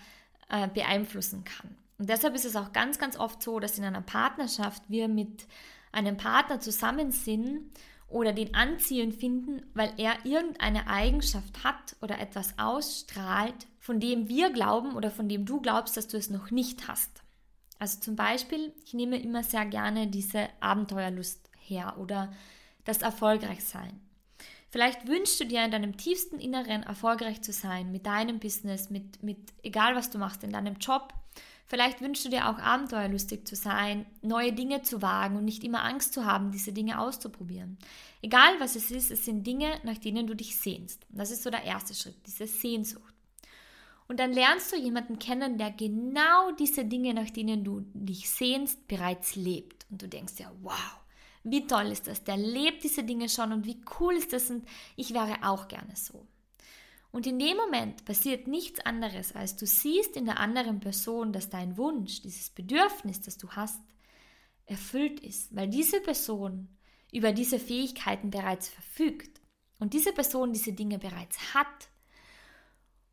äh, 0.50 0.68
beeinflussen 0.68 1.44
kann. 1.44 1.76
Und 1.98 2.10
deshalb 2.10 2.34
ist 2.36 2.46
es 2.46 2.56
auch 2.56 2.72
ganz, 2.72 2.98
ganz 2.98 3.18
oft 3.18 3.44
so, 3.44 3.60
dass 3.60 3.78
in 3.78 3.84
einer 3.84 4.02
Partnerschaft 4.02 4.84
wir 4.88 5.08
mit 5.08 5.48
einem 5.92 6.18
Partner 6.18 6.60
zusammen 6.60 7.12
sind 7.12 7.70
oder 8.08 8.34
den 8.34 8.56
anziehend 8.56 9.16
finden, 9.16 9.62
weil 9.74 9.92
er 9.98 10.26
irgendeine 10.26 10.88
Eigenschaft 10.88 11.64
hat 11.64 11.96
oder 12.02 12.20
etwas 12.20 12.58
ausstrahlt, 12.58 13.68
von 13.80 14.00
dem 14.00 14.28
wir 14.30 14.52
glauben 14.52 14.96
oder 14.96 15.12
von 15.12 15.30
dem 15.30 15.46
du 15.46 15.62
glaubst, 15.62 15.98
dass 15.98 16.08
du 16.08 16.18
es 16.18 16.30
noch 16.30 16.52
nicht 16.52 16.88
hast. 16.88 17.22
Also 17.80 18.00
zum 18.00 18.16
Beispiel, 18.16 18.74
ich 18.84 18.94
nehme 18.94 19.22
immer 19.22 19.44
sehr 19.44 19.66
gerne 19.66 20.08
diese 20.08 20.50
Abenteuerlust 20.60 21.50
her 21.58 21.96
oder 21.98 22.32
das 22.84 23.02
Erfolgreichsein. 23.02 24.00
Vielleicht 24.70 25.08
wünschst 25.08 25.40
du 25.40 25.46
dir 25.46 25.66
in 25.66 25.72
deinem 25.72 25.98
tiefsten 25.98 26.40
Inneren 26.40 26.84
erfolgreich 26.84 27.42
zu 27.42 27.52
sein 27.52 27.92
mit 27.92 28.06
deinem 28.06 28.40
Business, 28.40 28.90
mit, 28.90 29.24
mit 29.24 29.38
egal 29.64 29.96
was 29.96 30.12
du 30.12 30.20
machst, 30.20 30.44
in 30.44 30.52
deinem 30.52 30.76
Job. 30.76 31.14
Vielleicht 31.66 32.02
wünschst 32.02 32.26
du 32.26 32.30
dir 32.30 32.50
auch 32.50 32.58
abenteuerlustig 32.58 33.46
zu 33.46 33.56
sein, 33.56 34.06
neue 34.22 34.54
Dinge 34.54 34.82
zu 34.82 35.02
wagen 35.02 35.38
und 35.38 35.46
nicht 35.46 35.64
immer 35.64 35.84
Angst 35.84 36.14
zu 36.14 36.26
haben, 36.26 36.52
diese 36.52 36.74
Dinge 36.74 37.00
auszuprobieren. 37.00 37.78
Egal 38.22 38.60
was 38.60 38.76
es 38.76 38.90
ist, 38.90 39.12
es 39.12 39.26
sind 39.26 39.46
Dinge, 39.46 39.80
nach 39.84 39.98
denen 39.98 40.26
du 40.26 40.36
dich 40.36 40.60
sehnst. 40.60 41.06
Und 41.12 41.20
das 41.20 41.32
ist 41.32 41.44
so 41.44 41.50
der 41.50 41.64
erste 41.64 41.94
Schritt, 41.94 42.16
diese 42.26 42.48
Sehnsucht. 42.48 43.14
Und 44.08 44.20
dann 44.20 44.34
lernst 44.34 44.72
du 44.72 44.76
jemanden 44.76 45.20
kennen, 45.20 45.60
der 45.60 45.70
genau 45.70 46.52
diese 46.58 46.86
Dinge, 46.86 47.14
nach 47.14 47.30
denen 47.30 47.64
du 47.64 47.82
dich 47.94 48.30
sehnst, 48.30 48.88
bereits 48.88 49.36
lebt. 49.36 49.86
Und 49.92 50.02
du 50.02 50.08
denkst 50.08 50.34
ja, 50.40 50.52
wow, 50.64 51.00
wie 51.44 51.68
toll 51.68 51.88
ist 51.88 52.08
das? 52.08 52.24
Der 52.24 52.38
lebt 52.38 52.84
diese 52.84 53.04
Dinge 53.04 53.30
schon 53.30 53.54
und 53.54 53.66
wie 53.66 53.82
cool 54.00 54.16
ist 54.16 54.34
das? 54.34 54.50
Und 54.50 54.68
ich 54.96 55.14
wäre 55.14 55.38
auch 55.44 55.68
gerne 55.68 55.96
so. 55.96 56.28
Und 57.12 57.26
in 57.26 57.40
dem 57.40 57.58
Moment 57.58 58.06
passiert 58.06 58.48
nichts 58.48 58.80
anderes, 58.82 59.34
als 59.34 59.56
du 59.56 59.66
siehst 59.66 60.16
in 60.16 60.26
der 60.26 60.40
anderen 60.40 60.80
Person, 60.80 61.34
dass 61.34 61.50
dein 61.50 61.78
Wunsch, 61.78 62.22
dieses 62.22 62.50
Bedürfnis, 62.52 63.22
das 63.22 63.38
du 63.38 63.50
hast, 63.52 63.82
erfüllt 64.68 65.20
ist, 65.22 65.56
weil 65.56 65.68
diese 65.68 66.02
Person 66.02 66.68
über 67.12 67.32
diese 67.32 67.58
Fähigkeiten 67.58 68.30
bereits 68.30 68.70
verfügt 68.70 69.42
und 69.80 69.94
diese 69.94 70.14
Person 70.14 70.54
diese 70.54 70.74
Dinge 70.74 71.00
bereits 71.00 71.56
hat 71.56 71.90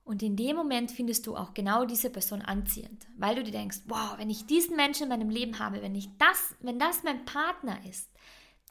und 0.06 0.22
in 0.22 0.36
dem 0.36 0.54
Moment 0.54 0.92
findest 0.92 1.26
du 1.26 1.36
auch 1.36 1.52
genau 1.52 1.84
diese 1.84 2.10
Person 2.10 2.40
anziehend, 2.40 3.08
weil 3.16 3.34
du 3.34 3.42
dir 3.42 3.50
denkst, 3.50 3.80
wow, 3.86 4.14
wenn 4.18 4.30
ich 4.30 4.46
diesen 4.46 4.76
Menschen 4.76 5.02
in 5.02 5.08
meinem 5.08 5.30
Leben 5.30 5.58
habe, 5.58 5.82
wenn 5.82 5.96
ich 5.96 6.08
das, 6.16 6.54
wenn 6.60 6.78
das 6.78 7.02
mein 7.02 7.25
Partner 7.25 7.84
ist, 7.84 8.08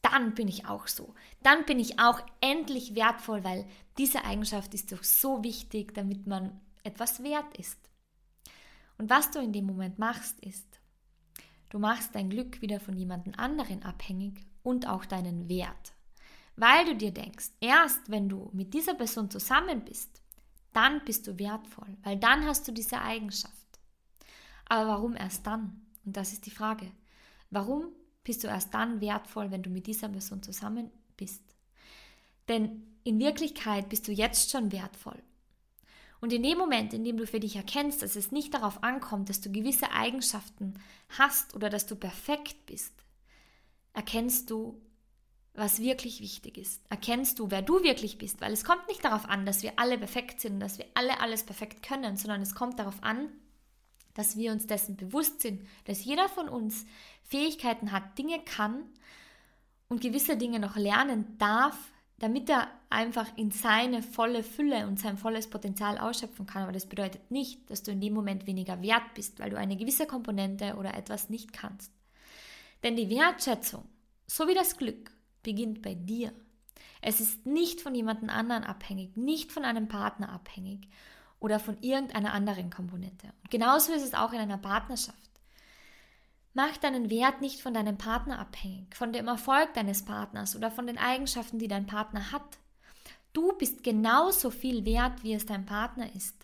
dann 0.01 0.33
bin 0.33 0.47
ich 0.47 0.65
auch 0.65 0.87
so. 0.87 1.13
Dann 1.43 1.65
bin 1.65 1.77
ich 1.77 1.99
auch 1.99 2.21
endlich 2.39 2.95
wertvoll, 2.95 3.43
weil 3.43 3.67
diese 3.97 4.23
Eigenschaft 4.23 4.73
ist 4.73 4.93
doch 4.93 5.03
so 5.03 5.43
wichtig, 5.43 5.93
damit 5.93 6.25
man 6.25 6.61
etwas 6.83 7.21
wert 7.21 7.57
ist. 7.57 7.79
Und 8.97 9.09
was 9.09 9.29
du 9.31 9.39
in 9.39 9.51
dem 9.51 9.65
Moment 9.65 9.99
machst, 9.99 10.39
ist, 10.39 10.79
du 11.69 11.79
machst 11.79 12.15
dein 12.15 12.29
Glück 12.29 12.61
wieder 12.61 12.79
von 12.79 12.95
jemandem 12.95 13.33
anderen 13.35 13.83
abhängig 13.83 14.45
und 14.63 14.87
auch 14.87 15.03
deinen 15.03 15.49
Wert. 15.49 15.95
Weil 16.55 16.85
du 16.85 16.95
dir 16.95 17.11
denkst, 17.11 17.49
erst 17.59 18.09
wenn 18.09 18.29
du 18.29 18.49
mit 18.53 18.73
dieser 18.73 18.93
Person 18.93 19.29
zusammen 19.29 19.83
bist, 19.83 20.21
dann 20.75 21.03
bist 21.05 21.27
du 21.27 21.39
wertvoll, 21.39 21.97
weil 22.03 22.17
dann 22.17 22.45
hast 22.45 22.67
du 22.67 22.71
diese 22.71 23.01
Eigenschaft. 23.01 23.53
Aber 24.65 24.89
warum 24.89 25.15
erst 25.15 25.45
dann? 25.47 25.81
Und 26.05 26.17
das 26.17 26.33
ist 26.33 26.45
die 26.45 26.51
Frage. 26.51 26.91
Warum 27.49 27.87
bist 28.23 28.43
du 28.43 28.47
erst 28.47 28.73
dann 28.73 29.01
wertvoll, 29.01 29.51
wenn 29.51 29.63
du 29.63 29.69
mit 29.69 29.87
dieser 29.87 30.09
Person 30.09 30.43
zusammen 30.43 30.91
bist? 31.15 31.41
Denn 32.47 32.83
in 33.03 33.19
Wirklichkeit 33.19 33.89
bist 33.89 34.07
du 34.07 34.11
jetzt 34.11 34.51
schon 34.51 34.71
wertvoll. 34.71 35.21
Und 36.21 36.33
in 36.33 36.43
dem 36.43 36.57
Moment, 36.57 36.93
in 36.93 37.03
dem 37.03 37.17
du 37.17 37.27
für 37.27 37.39
dich 37.39 37.55
erkennst, 37.55 38.01
dass 38.01 38.15
es 38.15 38.31
nicht 38.31 38.53
darauf 38.53 38.83
ankommt, 38.83 39.29
dass 39.29 39.41
du 39.41 39.51
gewisse 39.51 39.91
Eigenschaften 39.91 40.73
hast 41.19 41.53
oder 41.55 41.69
dass 41.69 41.85
du 41.85 41.95
perfekt 41.95 42.65
bist, 42.65 42.93
erkennst 43.93 44.49
du, 44.49 44.81
was 45.55 45.79
wirklich 45.79 46.21
wichtig 46.21 46.57
ist. 46.57 46.81
Erkennst 46.89 47.39
du, 47.39 47.49
wer 47.49 47.61
du 47.61 47.81
wirklich 47.83 48.17
bist, 48.17 48.41
weil 48.41 48.51
es 48.51 48.63
kommt 48.63 48.87
nicht 48.87 49.03
darauf 49.03 49.27
an, 49.29 49.45
dass 49.45 49.63
wir 49.63 49.73
alle 49.77 49.97
perfekt 49.97 50.41
sind, 50.41 50.59
dass 50.59 50.77
wir 50.77 50.85
alle 50.93 51.19
alles 51.19 51.43
perfekt 51.43 51.81
können, 51.81 52.17
sondern 52.17 52.41
es 52.41 52.55
kommt 52.55 52.79
darauf 52.79 53.01
an, 53.03 53.29
dass 54.13 54.37
wir 54.37 54.51
uns 54.51 54.67
dessen 54.67 54.95
bewusst 54.95 55.41
sind, 55.41 55.61
dass 55.85 56.03
jeder 56.03 56.27
von 56.29 56.49
uns 56.49 56.85
Fähigkeiten 57.23 57.91
hat, 57.91 58.17
Dinge 58.17 58.39
kann 58.39 58.83
und 59.87 60.01
gewisse 60.01 60.37
Dinge 60.37 60.59
noch 60.59 60.75
lernen 60.75 61.37
darf, 61.37 61.77
damit 62.17 62.49
er 62.49 62.69
einfach 62.89 63.27
in 63.35 63.51
seine 63.51 64.01
volle 64.01 64.41
Fülle 64.41 64.87
und 64.87 64.99
sein 64.99 65.17
volles 65.17 65.49
Potenzial 65.49 65.97
ausschöpfen 65.97 66.45
kann. 66.45 66.63
Aber 66.63 66.71
das 66.71 66.85
bedeutet 66.85 67.29
nicht, 67.29 67.69
dass 67.69 67.83
du 67.83 67.91
in 67.91 67.99
dem 67.99 68.13
Moment 68.13 68.47
weniger 68.47 68.81
wert 68.81 69.13
bist, 69.15 69.39
weil 69.39 69.49
du 69.49 69.57
eine 69.57 69.75
gewisse 69.75 70.05
Komponente 70.05 70.75
oder 70.75 70.95
etwas 70.95 71.29
nicht 71.29 71.51
kannst. 71.51 71.91
Denn 72.83 72.95
die 72.95 73.09
Wertschätzung, 73.09 73.83
so 74.27 74.47
wie 74.47 74.53
das 74.53 74.77
Glück, 74.77 75.11
beginnt 75.45 75.81
bei 75.81 75.93
dir. 75.93 76.33
Es 77.01 77.21
ist 77.21 77.45
nicht 77.45 77.79
von 77.79 77.95
jemandem 77.95 78.29
anderen 78.29 78.63
abhängig, 78.63 79.15
nicht 79.15 79.51
von 79.51 79.63
einem 79.63 79.87
Partner 79.87 80.29
abhängig 80.29 80.89
oder 81.39 81.59
von 81.59 81.77
irgendeiner 81.81 82.33
anderen 82.33 82.69
Komponente. 82.69 83.27
Und 83.43 83.51
genauso 83.51 83.93
ist 83.93 84.03
es 84.03 84.15
auch 84.15 84.33
in 84.33 84.39
einer 84.39 84.57
Partnerschaft. 84.57 85.19
Mach 86.53 86.75
deinen 86.77 87.09
Wert 87.09 87.41
nicht 87.41 87.61
von 87.61 87.73
deinem 87.73 87.97
Partner 87.97 88.39
abhängig, 88.39 88.95
von 88.95 89.13
dem 89.13 89.27
Erfolg 89.27 89.73
deines 89.73 90.03
Partners 90.03 90.55
oder 90.55 90.71
von 90.71 90.87
den 90.87 90.97
Eigenschaften, 90.97 91.59
die 91.59 91.67
dein 91.67 91.85
Partner 91.85 92.31
hat. 92.31 92.57
Du 93.33 93.51
bist 93.57 93.83
genauso 93.83 94.49
viel 94.49 94.85
wert, 94.85 95.23
wie 95.23 95.33
es 95.33 95.45
dein 95.45 95.65
Partner 95.65 96.13
ist. 96.15 96.35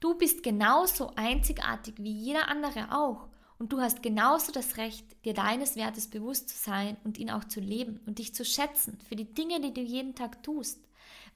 Du 0.00 0.18
bist 0.18 0.42
genauso 0.42 1.12
einzigartig 1.16 1.94
wie 1.98 2.12
jeder 2.12 2.48
andere 2.48 2.92
auch. 2.92 3.28
Und 3.58 3.72
du 3.72 3.80
hast 3.80 4.02
genauso 4.02 4.52
das 4.52 4.76
Recht, 4.76 5.04
dir 5.24 5.32
deines 5.32 5.76
Wertes 5.76 6.08
bewusst 6.08 6.48
zu 6.48 6.56
sein 6.56 6.96
und 7.04 7.18
ihn 7.18 7.30
auch 7.30 7.44
zu 7.44 7.60
leben 7.60 8.00
und 8.06 8.18
dich 8.18 8.34
zu 8.34 8.44
schätzen 8.44 8.98
für 9.08 9.16
die 9.16 9.32
Dinge, 9.32 9.60
die 9.60 9.72
du 9.72 9.80
jeden 9.80 10.14
Tag 10.14 10.42
tust. 10.42 10.80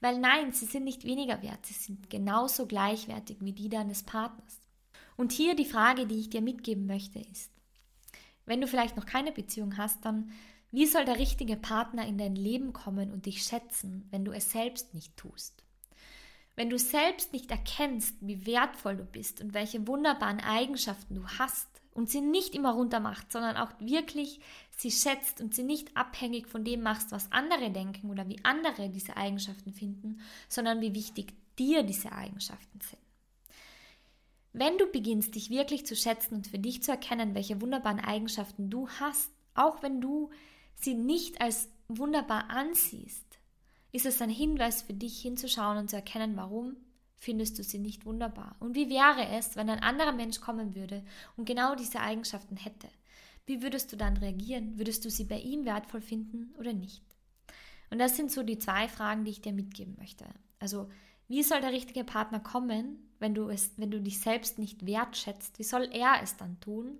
Weil 0.01 0.19
nein, 0.19 0.51
sie 0.51 0.65
sind 0.65 0.83
nicht 0.83 1.05
weniger 1.05 1.41
wert, 1.41 1.65
sie 1.65 1.73
sind 1.73 2.09
genauso 2.09 2.65
gleichwertig 2.65 3.37
wie 3.39 3.53
die 3.53 3.69
deines 3.69 4.03
Partners. 4.03 4.61
Und 5.17 5.31
hier 5.31 5.55
die 5.55 5.65
Frage, 5.65 6.07
die 6.07 6.19
ich 6.19 6.29
dir 6.29 6.41
mitgeben 6.41 6.85
möchte, 6.85 7.19
ist, 7.19 7.51
wenn 8.45 8.61
du 8.61 8.67
vielleicht 8.67 8.97
noch 8.97 9.05
keine 9.05 9.31
Beziehung 9.31 9.77
hast, 9.77 10.03
dann 10.05 10.31
wie 10.71 10.85
soll 10.85 11.05
der 11.05 11.17
richtige 11.17 11.55
Partner 11.55 12.05
in 12.05 12.17
dein 12.17 12.35
Leben 12.35 12.73
kommen 12.73 13.11
und 13.11 13.25
dich 13.25 13.43
schätzen, 13.43 14.07
wenn 14.11 14.23
du 14.23 14.31
es 14.31 14.51
selbst 14.51 14.93
nicht 14.93 15.17
tust? 15.17 15.63
Wenn 16.55 16.69
du 16.69 16.77
selbst 16.77 17.33
nicht 17.33 17.49
erkennst, 17.49 18.15
wie 18.21 18.45
wertvoll 18.45 18.97
du 18.97 19.05
bist 19.05 19.41
und 19.41 19.53
welche 19.53 19.87
wunderbaren 19.87 20.41
Eigenschaften 20.41 21.15
du 21.15 21.27
hast, 21.27 21.68
und 21.93 22.09
sie 22.09 22.21
nicht 22.21 22.55
immer 22.55 22.71
runter 22.71 22.99
macht, 22.99 23.31
sondern 23.31 23.57
auch 23.57 23.71
wirklich 23.79 24.39
sie 24.77 24.91
schätzt 24.91 25.41
und 25.41 25.53
sie 25.53 25.63
nicht 25.63 25.95
abhängig 25.97 26.47
von 26.47 26.63
dem 26.63 26.81
machst, 26.81 27.11
was 27.11 27.31
andere 27.31 27.71
denken 27.71 28.09
oder 28.09 28.27
wie 28.27 28.43
andere 28.43 28.89
diese 28.89 29.17
Eigenschaften 29.17 29.73
finden, 29.73 30.21
sondern 30.47 30.81
wie 30.81 30.93
wichtig 30.95 31.33
dir 31.57 31.83
diese 31.83 32.11
Eigenschaften 32.11 32.79
sind. 32.81 33.01
Wenn 34.53 34.77
du 34.77 34.87
beginnst, 34.87 35.35
dich 35.35 35.49
wirklich 35.49 35.85
zu 35.85 35.95
schätzen 35.95 36.35
und 36.35 36.47
für 36.47 36.59
dich 36.59 36.81
zu 36.81 36.91
erkennen, 36.91 37.35
welche 37.35 37.61
wunderbaren 37.61 37.99
Eigenschaften 37.99 38.69
du 38.69 38.89
hast, 38.89 39.31
auch 39.53 39.83
wenn 39.83 40.01
du 40.01 40.31
sie 40.75 40.95
nicht 40.95 41.41
als 41.41 41.69
wunderbar 41.87 42.49
ansiehst, 42.49 43.25
ist 43.91 44.05
es 44.05 44.21
ein 44.21 44.29
Hinweis 44.29 44.81
für 44.81 44.93
dich 44.93 45.21
hinzuschauen 45.21 45.77
und 45.77 45.89
zu 45.89 45.95
erkennen, 45.95 46.35
warum 46.35 46.77
findest 47.19 47.59
du 47.59 47.63
sie 47.63 47.79
nicht 47.79 48.05
wunderbar? 48.05 48.55
Und 48.59 48.75
wie 48.75 48.89
wäre 48.89 49.27
es, 49.37 49.55
wenn 49.55 49.69
ein 49.69 49.83
anderer 49.83 50.13
Mensch 50.13 50.39
kommen 50.41 50.75
würde 50.75 51.03
und 51.37 51.45
genau 51.45 51.75
diese 51.75 51.99
Eigenschaften 51.99 52.57
hätte? 52.57 52.87
Wie 53.45 53.61
würdest 53.61 53.91
du 53.91 53.97
dann 53.97 54.17
reagieren? 54.17 54.77
Würdest 54.77 55.05
du 55.05 55.09
sie 55.09 55.25
bei 55.25 55.39
ihm 55.39 55.65
wertvoll 55.65 56.01
finden 56.01 56.53
oder 56.57 56.73
nicht? 56.73 57.03
Und 57.89 57.99
das 57.99 58.15
sind 58.15 58.31
so 58.31 58.43
die 58.43 58.59
zwei 58.59 58.87
Fragen, 58.87 59.25
die 59.25 59.31
ich 59.31 59.41
dir 59.41 59.53
mitgeben 59.53 59.95
möchte. 59.97 60.25
Also, 60.59 60.89
wie 61.27 61.43
soll 61.43 61.61
der 61.61 61.71
richtige 61.71 62.03
Partner 62.03 62.39
kommen, 62.39 62.97
wenn 63.19 63.35
du, 63.35 63.49
es, 63.49 63.73
wenn 63.77 63.91
du 63.91 64.01
dich 64.01 64.19
selbst 64.19 64.59
nicht 64.59 64.85
wertschätzt? 64.85 65.59
Wie 65.59 65.63
soll 65.63 65.89
er 65.91 66.21
es 66.23 66.37
dann 66.37 66.59
tun? 66.59 66.97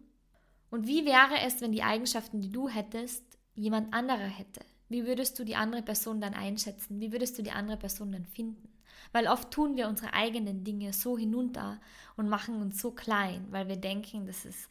Und 0.69 0.87
wie 0.87 1.05
wäre 1.05 1.39
es, 1.45 1.61
wenn 1.61 1.71
die 1.71 1.83
Eigenschaften, 1.83 2.41
die 2.41 2.51
du 2.51 2.69
hättest, 2.69 3.23
jemand 3.55 3.93
anderer 3.93 4.27
hätte? 4.27 4.61
Wie 4.87 5.05
würdest 5.05 5.37
du 5.37 5.43
die 5.43 5.55
andere 5.55 5.81
Person 5.81 6.19
dann 6.19 6.33
einschätzen? 6.33 6.99
Wie 6.99 7.11
würdest 7.11 7.37
du 7.37 7.43
die 7.43 7.51
andere 7.51 7.77
Person 7.77 8.11
dann 8.11 8.25
finden? 8.25 8.68
Weil 9.11 9.27
oft 9.27 9.51
tun 9.51 9.75
wir 9.75 9.87
unsere 9.87 10.13
eigenen 10.13 10.63
Dinge 10.63 10.93
so 10.93 11.17
hinunter 11.17 11.79
und 12.15 12.29
machen 12.29 12.61
uns 12.61 12.79
so 12.79 12.91
klein, 12.91 13.47
weil 13.49 13.67
wir 13.67 13.77
denken, 13.77 14.27
dass 14.27 14.45
es 14.45 14.67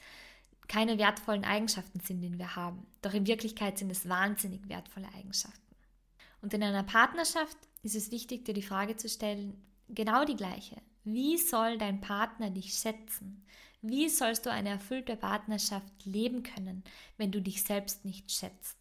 keine 0.69 0.99
wertvollen 0.99 1.45
Eigenschaften 1.45 2.01
sind, 2.01 2.21
die 2.21 2.39
wir 2.39 2.55
haben. 2.55 2.87
Doch 3.03 3.15
in 3.15 3.27
Wirklichkeit 3.27 3.79
sind 3.79 3.91
es 3.91 4.09
wahnsinnig 4.09 4.69
wertvolle 4.69 5.09
Eigenschaften. 5.17 5.75
Und 6.43 6.55
in 6.55 6.63
einer 6.63 6.85
Partnerschaft 6.85 7.57
ist 7.83 7.97
es 7.97 8.11
wichtig, 8.11 8.45
dir 8.45 8.55
die 8.55 8.63
Frage 8.63 8.97
zu 8.97 9.09
stellen, 9.09 9.61
genau 9.89 10.25
die 10.25 10.37
gleiche. 10.37 10.77
Wie 11.05 11.39
soll 11.39 11.79
dein 11.79 12.01
Partner 12.01 12.51
dich 12.51 12.75
schätzen? 12.75 13.45
Wie 13.81 14.09
sollst 14.09 14.45
du 14.45 14.51
eine 14.51 14.69
erfüllte 14.71 15.17
Partnerschaft 15.17 16.05
leben 16.05 16.43
können, 16.43 16.85
wenn 17.17 17.33
du 17.33 17.41
dich 17.41 17.63
selbst 17.63 18.05
nicht 18.05 18.31
schätzt? 18.31 18.78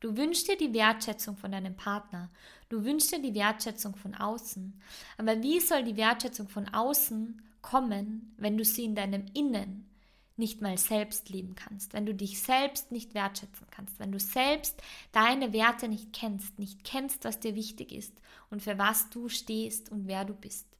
Du 0.00 0.16
wünschst 0.16 0.48
dir 0.48 0.56
die 0.56 0.74
Wertschätzung 0.74 1.36
von 1.36 1.52
deinem 1.52 1.76
Partner. 1.76 2.30
Du 2.68 2.84
wünschst 2.84 3.12
dir 3.12 3.22
die 3.22 3.34
Wertschätzung 3.34 3.94
von 3.94 4.14
außen. 4.14 4.80
Aber 5.16 5.42
wie 5.42 5.60
soll 5.60 5.84
die 5.84 5.96
Wertschätzung 5.96 6.48
von 6.48 6.68
außen 6.68 7.42
kommen, 7.62 8.34
wenn 8.36 8.56
du 8.56 8.64
sie 8.64 8.84
in 8.84 8.94
deinem 8.94 9.24
Innen 9.34 9.88
nicht 10.36 10.60
mal 10.60 10.76
selbst 10.76 11.30
leben 11.30 11.54
kannst, 11.54 11.94
wenn 11.94 12.04
du 12.04 12.14
dich 12.14 12.42
selbst 12.42 12.92
nicht 12.92 13.14
wertschätzen 13.14 13.66
kannst, 13.70 13.98
wenn 13.98 14.12
du 14.12 14.20
selbst 14.20 14.80
deine 15.12 15.52
Werte 15.54 15.88
nicht 15.88 16.12
kennst, 16.12 16.58
nicht 16.58 16.84
kennst, 16.84 17.24
was 17.24 17.40
dir 17.40 17.54
wichtig 17.54 17.90
ist 17.90 18.12
und 18.50 18.62
für 18.62 18.76
was 18.78 19.08
du 19.08 19.30
stehst 19.30 19.90
und 19.90 20.06
wer 20.06 20.26
du 20.26 20.34
bist. 20.34 20.75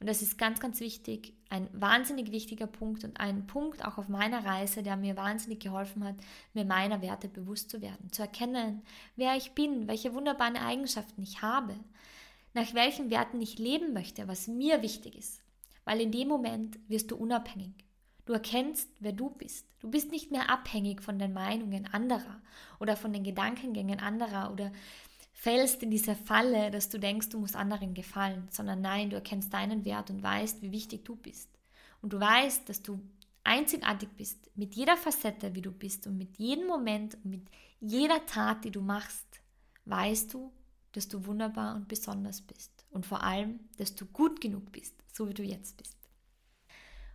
Und 0.00 0.08
das 0.08 0.22
ist 0.22 0.38
ganz, 0.38 0.60
ganz 0.60 0.80
wichtig, 0.80 1.34
ein 1.50 1.68
wahnsinnig 1.72 2.32
wichtiger 2.32 2.66
Punkt 2.66 3.04
und 3.04 3.20
ein 3.20 3.46
Punkt 3.46 3.84
auch 3.84 3.98
auf 3.98 4.08
meiner 4.08 4.46
Reise, 4.46 4.82
der 4.82 4.96
mir 4.96 5.14
wahnsinnig 5.16 5.60
geholfen 5.60 6.04
hat, 6.04 6.14
mir 6.54 6.64
meiner 6.64 7.02
Werte 7.02 7.28
bewusst 7.28 7.70
zu 7.70 7.82
werden, 7.82 8.10
zu 8.10 8.22
erkennen, 8.22 8.82
wer 9.16 9.36
ich 9.36 9.52
bin, 9.52 9.88
welche 9.88 10.14
wunderbaren 10.14 10.56
Eigenschaften 10.56 11.22
ich 11.22 11.42
habe, 11.42 11.74
nach 12.54 12.72
welchen 12.72 13.10
Werten 13.10 13.42
ich 13.42 13.58
leben 13.58 13.92
möchte, 13.92 14.26
was 14.26 14.48
mir 14.48 14.80
wichtig 14.80 15.16
ist. 15.16 15.42
Weil 15.84 16.00
in 16.00 16.12
dem 16.12 16.28
Moment 16.28 16.78
wirst 16.88 17.10
du 17.10 17.16
unabhängig. 17.16 17.74
Du 18.24 18.32
erkennst, 18.32 18.88
wer 19.00 19.12
du 19.12 19.28
bist. 19.28 19.66
Du 19.80 19.90
bist 19.90 20.10
nicht 20.10 20.30
mehr 20.30 20.48
abhängig 20.50 21.02
von 21.02 21.18
den 21.18 21.32
Meinungen 21.32 21.86
anderer 21.92 22.40
oder 22.78 22.96
von 22.96 23.12
den 23.12 23.24
Gedankengängen 23.24 24.00
anderer 24.00 24.52
oder 24.52 24.72
fällst 25.40 25.82
in 25.82 25.90
diese 25.90 26.14
Falle, 26.14 26.70
dass 26.70 26.90
du 26.90 26.98
denkst, 26.98 27.30
du 27.30 27.38
musst 27.38 27.56
anderen 27.56 27.94
gefallen, 27.94 28.46
sondern 28.50 28.82
nein, 28.82 29.08
du 29.08 29.16
erkennst 29.16 29.50
deinen 29.54 29.86
Wert 29.86 30.10
und 30.10 30.22
weißt, 30.22 30.60
wie 30.60 30.70
wichtig 30.70 31.02
du 31.06 31.16
bist. 31.16 31.48
Und 32.02 32.12
du 32.12 32.20
weißt, 32.20 32.68
dass 32.68 32.82
du 32.82 33.00
einzigartig 33.42 34.10
bist, 34.18 34.50
mit 34.54 34.74
jeder 34.74 34.98
Facette, 34.98 35.54
wie 35.54 35.62
du 35.62 35.72
bist 35.72 36.06
und 36.06 36.18
mit 36.18 36.36
jedem 36.36 36.66
Moment 36.66 37.14
und 37.14 37.24
mit 37.24 37.48
jeder 37.80 38.26
Tat, 38.26 38.64
die 38.64 38.70
du 38.70 38.82
machst, 38.82 39.40
weißt 39.86 40.34
du, 40.34 40.52
dass 40.92 41.08
du 41.08 41.24
wunderbar 41.24 41.74
und 41.74 41.88
besonders 41.88 42.42
bist. 42.42 42.84
Und 42.90 43.06
vor 43.06 43.22
allem, 43.22 43.60
dass 43.78 43.94
du 43.94 44.04
gut 44.04 44.42
genug 44.42 44.70
bist, 44.72 44.94
so 45.10 45.26
wie 45.26 45.34
du 45.34 45.42
jetzt 45.42 45.78
bist. 45.78 45.96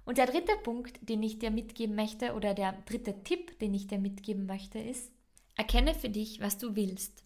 Und 0.03 0.17
der 0.17 0.25
dritte 0.25 0.55
Punkt, 0.63 0.98
den 1.08 1.22
ich 1.22 1.38
dir 1.38 1.51
mitgeben 1.51 1.96
möchte, 1.96 2.34
oder 2.34 2.55
der 2.55 2.72
dritte 2.88 3.22
Tipp, 3.24 3.60
den 3.60 3.75
ich 3.75 3.86
dir 3.86 4.00
mitgeben 4.00 4.48
möchte, 4.48 4.79
ist, 4.79 5.12
erkenne 5.55 5.94
für 5.94 6.10
dich, 6.10 6.39
was 6.39 6.58
du 6.58 6.75
willst. 6.75 7.25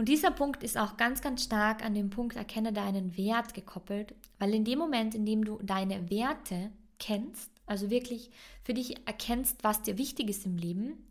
Und 0.00 0.08
dieser 0.08 0.30
Punkt 0.30 0.62
ist 0.62 0.78
auch 0.78 0.96
ganz, 0.96 1.20
ganz 1.20 1.44
stark 1.44 1.84
an 1.84 1.92
den 1.92 2.08
Punkt 2.08 2.34
Erkenne 2.34 2.72
deinen 2.72 3.18
Wert 3.18 3.52
gekoppelt, 3.52 4.14
weil 4.38 4.54
in 4.54 4.64
dem 4.64 4.78
Moment, 4.78 5.14
in 5.14 5.26
dem 5.26 5.44
du 5.44 5.58
deine 5.62 6.08
Werte 6.08 6.72
kennst, 6.98 7.50
also 7.66 7.90
wirklich 7.90 8.30
für 8.64 8.72
dich 8.72 9.06
erkennst, 9.06 9.62
was 9.62 9.82
dir 9.82 9.98
wichtig 9.98 10.30
ist 10.30 10.46
im 10.46 10.56
Leben, 10.56 11.06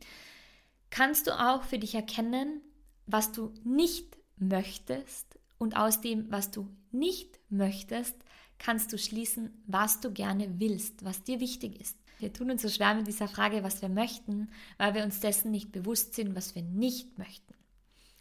kannst 0.89 1.27
du 1.27 1.39
auch 1.39 1.61
für 1.61 1.77
dich 1.77 1.93
erkennen, 1.93 2.61
was 3.05 3.31
du 3.31 3.53
nicht 3.63 4.17
möchtest 4.37 5.37
und 5.59 5.77
aus 5.77 6.01
dem, 6.01 6.31
was 6.31 6.49
du 6.49 6.67
nicht 6.91 7.39
möchtest, 7.51 8.15
kannst 8.57 8.91
du 8.91 8.97
schließen, 8.97 9.51
was 9.67 9.99
du 9.99 10.11
gerne 10.11 10.59
willst, 10.59 11.05
was 11.05 11.21
dir 11.21 11.39
wichtig 11.39 11.79
ist. 11.79 11.95
Wir 12.17 12.33
tun 12.33 12.49
uns 12.49 12.63
so 12.63 12.69
schwer 12.69 12.95
mit 12.95 13.05
dieser 13.05 13.27
Frage, 13.27 13.61
was 13.61 13.83
wir 13.83 13.89
möchten, 13.89 14.49
weil 14.79 14.95
wir 14.95 15.03
uns 15.03 15.19
dessen 15.19 15.51
nicht 15.51 15.71
bewusst 15.71 16.15
sind, 16.15 16.35
was 16.35 16.55
wir 16.55 16.63
nicht 16.63 17.19
möchten. 17.19 17.48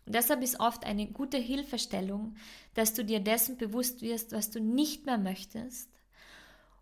Und 0.09 0.15
deshalb 0.15 0.43
ist 0.43 0.59
oft 0.59 0.87
eine 0.87 1.07
gute 1.07 1.37
Hilfestellung, 1.37 2.35
dass 2.73 2.95
du 2.95 3.05
dir 3.05 3.21
dessen 3.21 3.59
bewusst 3.59 4.01
wirst, 4.01 4.33
was 4.33 4.51
du 4.51 4.59
nicht 4.59 5.05
mehr 5.05 5.19
möchtest, 5.19 5.91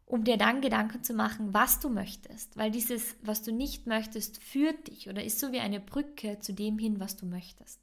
um 0.06 0.22
dir 0.22 0.36
dann 0.36 0.60
Gedanken 0.60 1.02
zu 1.02 1.12
machen, 1.12 1.52
was 1.52 1.80
du 1.80 1.88
möchtest. 1.88 2.56
Weil 2.56 2.70
dieses, 2.70 3.16
was 3.22 3.42
du 3.42 3.50
nicht 3.50 3.88
möchtest, 3.88 4.40
führt 4.40 4.86
dich 4.86 5.08
oder 5.08 5.24
ist 5.24 5.40
so 5.40 5.50
wie 5.50 5.58
eine 5.58 5.80
Brücke 5.80 6.38
zu 6.38 6.52
dem 6.52 6.78
hin, 6.78 7.00
was 7.00 7.16
du 7.16 7.26
möchtest. 7.26 7.80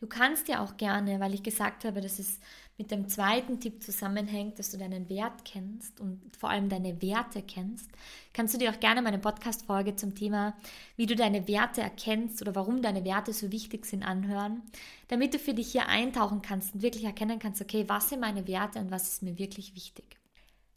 Du 0.00 0.06
kannst 0.06 0.48
ja 0.48 0.64
auch 0.64 0.78
gerne, 0.78 1.20
weil 1.20 1.34
ich 1.34 1.42
gesagt 1.42 1.84
habe, 1.84 2.00
dass 2.00 2.18
es 2.18 2.40
mit 2.78 2.90
dem 2.90 3.08
zweiten 3.08 3.58
Tipp 3.58 3.82
zusammenhängt, 3.82 4.58
dass 4.58 4.70
du 4.70 4.76
deinen 4.76 5.08
Wert 5.08 5.44
kennst 5.44 5.98
und 6.00 6.20
vor 6.36 6.50
allem 6.50 6.68
deine 6.68 7.00
Werte 7.00 7.42
kennst, 7.42 7.88
kannst 8.34 8.54
du 8.54 8.58
dir 8.58 8.70
auch 8.70 8.80
gerne 8.80 9.00
meine 9.00 9.18
Podcast-Folge 9.18 9.96
zum 9.96 10.14
Thema, 10.14 10.54
wie 10.96 11.06
du 11.06 11.16
deine 11.16 11.48
Werte 11.48 11.80
erkennst 11.80 12.42
oder 12.42 12.54
warum 12.54 12.82
deine 12.82 13.04
Werte 13.04 13.32
so 13.32 13.50
wichtig 13.50 13.86
sind, 13.86 14.02
anhören, 14.02 14.62
damit 15.08 15.32
du 15.32 15.38
für 15.38 15.54
dich 15.54 15.72
hier 15.72 15.88
eintauchen 15.88 16.42
kannst 16.42 16.74
und 16.74 16.82
wirklich 16.82 17.04
erkennen 17.04 17.38
kannst, 17.38 17.62
okay, 17.62 17.84
was 17.88 18.10
sind 18.10 18.20
meine 18.20 18.46
Werte 18.46 18.78
und 18.78 18.90
was 18.90 19.08
ist 19.08 19.22
mir 19.22 19.38
wirklich 19.38 19.74
wichtig. 19.74 20.15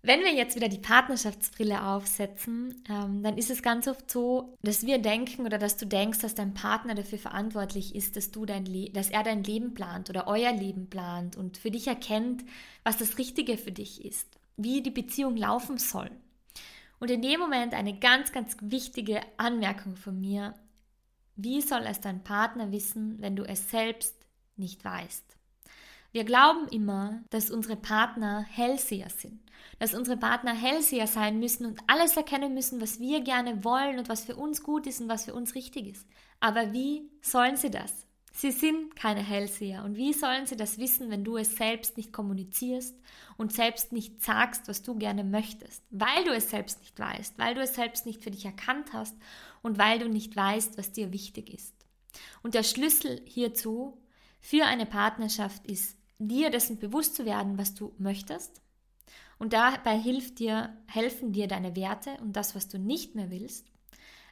Wenn 0.02 0.22
wir 0.22 0.34
jetzt 0.34 0.56
wieder 0.56 0.70
die 0.70 0.78
Partnerschaftsbrille 0.78 1.84
aufsetzen, 1.84 2.84
ähm, 2.90 3.22
dann 3.22 3.38
ist 3.38 3.50
es 3.50 3.62
ganz 3.62 3.86
oft 3.86 4.10
so, 4.10 4.58
dass 4.62 4.86
wir 4.86 4.98
denken 5.00 5.46
oder 5.46 5.58
dass 5.58 5.76
du 5.76 5.86
denkst, 5.86 6.20
dass 6.20 6.36
dein 6.36 6.54
Partner 6.54 6.96
dafür 6.96 7.20
verantwortlich 7.20 7.96
ist, 7.96 8.16
dass, 8.16 8.32
du 8.32 8.46
dein 8.46 8.64
dass 8.94 9.10
er 9.10 9.24
dein 9.24 9.44
Leben 9.44 9.74
plant 9.74 10.10
oder 10.10 10.28
euer 10.28 10.54
Leben 10.54 10.90
plant 10.90 11.36
und 11.36 11.58
für 11.58 11.70
dich 11.70 11.88
erkennt, 11.88 12.46
was 12.86 12.98
das 12.98 13.18
Richtige 13.18 13.58
für 13.58 13.74
dich 13.74 14.06
ist, 14.06 14.40
wie 14.56 14.82
die 14.82 14.90
Beziehung 14.92 15.36
laufen 15.36 15.78
soll. 15.78 16.10
Und 17.02 17.12
in 17.12 17.22
dem 17.22 17.40
Moment 17.40 17.74
eine 17.74 17.98
ganz, 18.00 18.32
ganz 18.32 18.56
wichtige 18.62 19.22
Anmerkung 19.36 19.98
von 19.98 20.20
mir. 20.20 20.54
Wie 21.36 21.62
soll 21.62 21.84
es 21.86 22.00
dein 22.00 22.24
Partner 22.24 22.72
wissen, 22.72 23.18
wenn 23.20 23.36
du 23.36 23.44
es 23.44 23.70
selbst 23.70 24.16
nicht 24.56 24.84
weißt? 24.84 25.39
Wir 26.12 26.24
glauben 26.24 26.68
immer, 26.70 27.22
dass 27.30 27.52
unsere 27.52 27.76
Partner 27.76 28.42
Hellseher 28.42 29.10
sind, 29.10 29.40
dass 29.78 29.94
unsere 29.94 30.18
Partner 30.18 30.54
Hellseher 30.54 31.06
sein 31.06 31.40
müssen 31.40 31.68
und 31.68 31.82
alles 31.86 32.18
erkennen 32.18 32.56
müssen, 32.56 32.82
was 32.82 33.00
wir 33.00 33.22
gerne 33.22 33.64
wollen 33.64 34.00
und 34.00 34.10
was 34.10 34.26
für 34.26 34.36
uns 34.36 34.64
gut 34.64 34.88
ist 34.88 35.02
und 35.02 35.10
was 35.10 35.26
für 35.26 35.36
uns 35.36 35.54
richtig 35.54 35.88
ist. 35.88 36.08
Aber 36.40 36.74
wie 36.74 37.10
sollen 37.22 37.58
sie 37.58 37.70
das? 37.70 38.08
Sie 38.32 38.52
sind 38.52 38.96
keine 38.96 39.22
Hellseher. 39.22 39.84
Und 39.84 39.98
wie 39.98 40.14
sollen 40.14 40.46
sie 40.46 40.56
das 40.56 40.78
wissen, 40.78 41.12
wenn 41.12 41.26
du 41.26 41.38
es 41.38 41.58
selbst 41.58 41.98
nicht 41.98 42.14
kommunizierst 42.14 42.96
und 43.38 43.52
selbst 43.52 43.92
nicht 43.92 44.24
sagst, 44.24 44.68
was 44.68 44.82
du 44.82 44.96
gerne 44.96 45.24
möchtest? 45.24 45.84
Weil 45.90 46.24
du 46.24 46.32
es 46.32 46.50
selbst 46.50 46.80
nicht 46.80 46.98
weißt, 46.98 47.38
weil 47.38 47.54
du 47.54 47.62
es 47.62 47.76
selbst 47.76 48.06
nicht 48.06 48.24
für 48.24 48.32
dich 48.32 48.46
erkannt 48.46 48.94
hast 48.94 49.16
und 49.62 49.78
weil 49.78 50.00
du 50.00 50.08
nicht 50.08 50.36
weißt, 50.36 50.78
was 50.78 50.92
dir 50.92 51.12
wichtig 51.12 51.54
ist. 51.54 51.76
Und 52.42 52.54
der 52.54 52.64
Schlüssel 52.64 53.22
hierzu 53.26 54.02
für 54.40 54.66
eine 54.66 54.86
Partnerschaft 54.86 55.68
ist 55.68 55.99
dir 56.20 56.50
dessen 56.50 56.78
bewusst 56.78 57.16
zu 57.16 57.26
werden, 57.26 57.58
was 57.58 57.74
du 57.74 57.94
möchtest. 57.98 58.62
Und 59.40 59.54
dabei 59.54 59.98
hilft 59.98 60.40
dir, 60.40 60.78
helfen 60.86 61.32
dir 61.32 61.48
deine 61.48 61.76
Werte 61.76 62.12
und 62.22 62.34
das, 62.36 62.56
was 62.56 62.68
du 62.68 62.78
nicht 62.78 63.16
mehr 63.16 63.32
willst, 63.32 63.66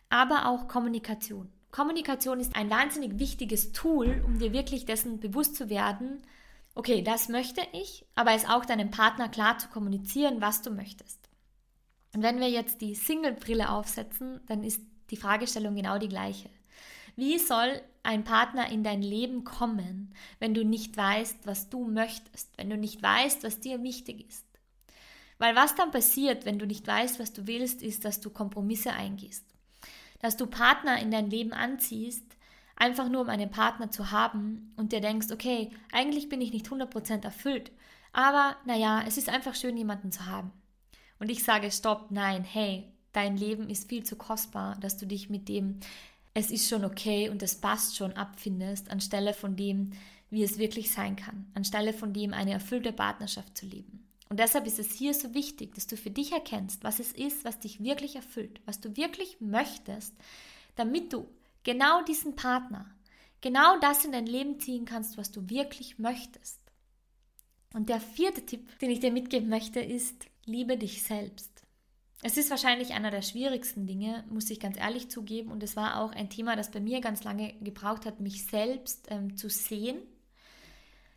aber 0.09 0.47
auch 0.47 0.67
Kommunikation. 0.67 1.49
Kommunikation 1.71 2.39
ist 2.39 2.55
ein 2.55 2.69
wahnsinnig 2.69 3.17
wichtiges 3.19 3.71
Tool, 3.71 4.21
um 4.25 4.37
dir 4.37 4.53
wirklich 4.53 4.85
dessen 4.85 5.19
bewusst 5.19 5.55
zu 5.55 5.69
werden, 5.69 6.21
okay, 6.75 7.01
das 7.01 7.29
möchte 7.29 7.61
ich, 7.73 8.05
aber 8.15 8.33
es 8.33 8.47
auch 8.47 8.65
deinem 8.65 8.91
Partner 8.91 9.29
klar 9.29 9.57
zu 9.57 9.67
kommunizieren, 9.69 10.41
was 10.41 10.61
du 10.61 10.71
möchtest. 10.71 11.19
Und 12.13 12.21
wenn 12.23 12.39
wir 12.39 12.49
jetzt 12.49 12.81
die 12.81 12.95
Single-Brille 12.95 13.69
aufsetzen, 13.69 14.41
dann 14.47 14.63
ist 14.63 14.81
die 15.09 15.17
Fragestellung 15.17 15.75
genau 15.75 15.97
die 15.97 16.09
gleiche. 16.09 16.49
Wie 17.17 17.39
soll 17.39 17.81
ein 18.03 18.23
Partner 18.23 18.71
in 18.71 18.83
dein 18.83 19.01
Leben 19.01 19.43
kommen, 19.43 20.13
wenn 20.39 20.53
du 20.53 20.63
nicht 20.63 20.95
weißt, 20.95 21.45
was 21.45 21.69
du 21.69 21.85
möchtest, 21.85 22.49
wenn 22.57 22.69
du 22.69 22.77
nicht 22.77 23.03
weißt, 23.03 23.43
was 23.43 23.59
dir 23.59 23.83
wichtig 23.83 24.29
ist. 24.29 24.45
Weil 25.39 25.55
was 25.55 25.75
dann 25.75 25.91
passiert, 25.91 26.45
wenn 26.45 26.57
du 26.57 26.65
nicht 26.65 26.87
weißt, 26.87 27.19
was 27.19 27.33
du 27.33 27.45
willst, 27.47 27.81
ist, 27.81 28.05
dass 28.05 28.21
du 28.21 28.29
Kompromisse 28.29 28.93
eingehst. 28.93 29.43
Dass 30.19 30.37
du 30.37 30.47
Partner 30.47 31.01
in 31.01 31.11
dein 31.11 31.29
Leben 31.29 31.51
anziehst, 31.51 32.23
einfach 32.77 33.09
nur 33.09 33.21
um 33.21 33.29
einen 33.29 33.51
Partner 33.51 33.91
zu 33.91 34.11
haben 34.11 34.71
und 34.77 34.93
dir 34.93 35.01
denkst, 35.01 35.27
okay, 35.31 35.71
eigentlich 35.91 36.29
bin 36.29 36.39
ich 36.39 36.53
nicht 36.53 36.67
100% 36.67 37.23
erfüllt, 37.23 37.71
aber 38.13 38.55
naja, 38.65 39.03
es 39.05 39.17
ist 39.17 39.27
einfach 39.27 39.55
schön, 39.55 39.75
jemanden 39.75 40.11
zu 40.11 40.27
haben. 40.27 40.51
Und 41.19 41.29
ich 41.29 41.43
sage, 41.43 41.71
stopp, 41.71 42.11
nein, 42.11 42.43
hey, 42.43 42.93
dein 43.11 43.37
Leben 43.37 43.69
ist 43.69 43.89
viel 43.89 44.03
zu 44.03 44.15
kostbar, 44.15 44.77
dass 44.79 44.97
du 44.97 45.05
dich 45.05 45.29
mit 45.29 45.49
dem 45.49 45.79
es 46.37 46.51
ist 46.51 46.69
schon 46.69 46.85
okay 46.85 47.29
und 47.29 47.41
es 47.41 47.55
passt 47.55 47.95
schon 47.95 48.13
abfindest, 48.13 48.91
anstelle 48.91 49.33
von 49.33 49.55
dem, 49.55 49.93
wie 50.29 50.43
es 50.43 50.59
wirklich 50.59 50.91
sein 50.91 51.15
kann, 51.15 51.47
anstelle 51.55 51.93
von 51.93 52.13
dem, 52.13 52.31
eine 52.31 52.51
erfüllte 52.51 52.93
Partnerschaft 52.93 53.57
zu 53.57 53.65
leben. 53.65 54.05
Und 54.29 54.39
deshalb 54.39 54.67
ist 54.67 54.77
es 54.77 54.91
hier 54.91 55.15
so 55.15 55.33
wichtig, 55.33 55.73
dass 55.73 55.87
du 55.87 55.97
für 55.97 56.11
dich 56.11 56.33
erkennst, 56.33 56.83
was 56.83 56.99
es 56.99 57.11
ist, 57.11 57.43
was 57.43 57.59
dich 57.59 57.81
wirklich 57.81 58.15
erfüllt, 58.15 58.61
was 58.65 58.79
du 58.79 58.95
wirklich 58.95 59.37
möchtest, 59.39 60.13
damit 60.75 61.11
du 61.11 61.27
genau 61.63 62.03
diesen 62.03 62.35
Partner, 62.35 62.85
genau 63.41 63.79
das 63.79 64.05
in 64.05 64.11
dein 64.11 64.27
Leben 64.27 64.59
ziehen 64.59 64.85
kannst, 64.85 65.17
was 65.17 65.31
du 65.31 65.49
wirklich 65.49 65.97
möchtest. 65.97 66.59
Und 67.73 67.89
der 67.89 67.99
vierte 67.99 68.45
Tipp, 68.45 68.77
den 68.77 68.91
ich 68.91 68.99
dir 68.99 69.11
mitgeben 69.11 69.49
möchte, 69.49 69.79
ist, 69.79 70.27
liebe 70.45 70.77
dich 70.77 71.01
selbst. 71.01 71.56
Es 72.23 72.35
ist 72.35 72.49
wahrscheinlich 72.49 72.93
einer 72.93 73.11
der 73.11 73.21
schwierigsten 73.21 73.85
Dinge, 73.85 74.23
muss 74.29 74.49
ich 74.49 74.59
ganz 74.59 74.77
ehrlich 74.77 75.09
zugeben. 75.09 75.51
Und 75.51 75.61
es 75.61 75.75
war 75.75 76.01
auch 76.01 76.11
ein 76.11 76.29
Thema, 76.29 76.55
das 76.55 76.71
bei 76.71 76.79
mir 76.79 76.99
ganz 76.99 77.23
lange 77.23 77.53
gebraucht 77.61 78.05
hat, 78.05 78.19
mich 78.19 78.45
selbst 78.47 79.07
ähm, 79.11 79.37
zu 79.37 79.49
sehen. 79.49 79.97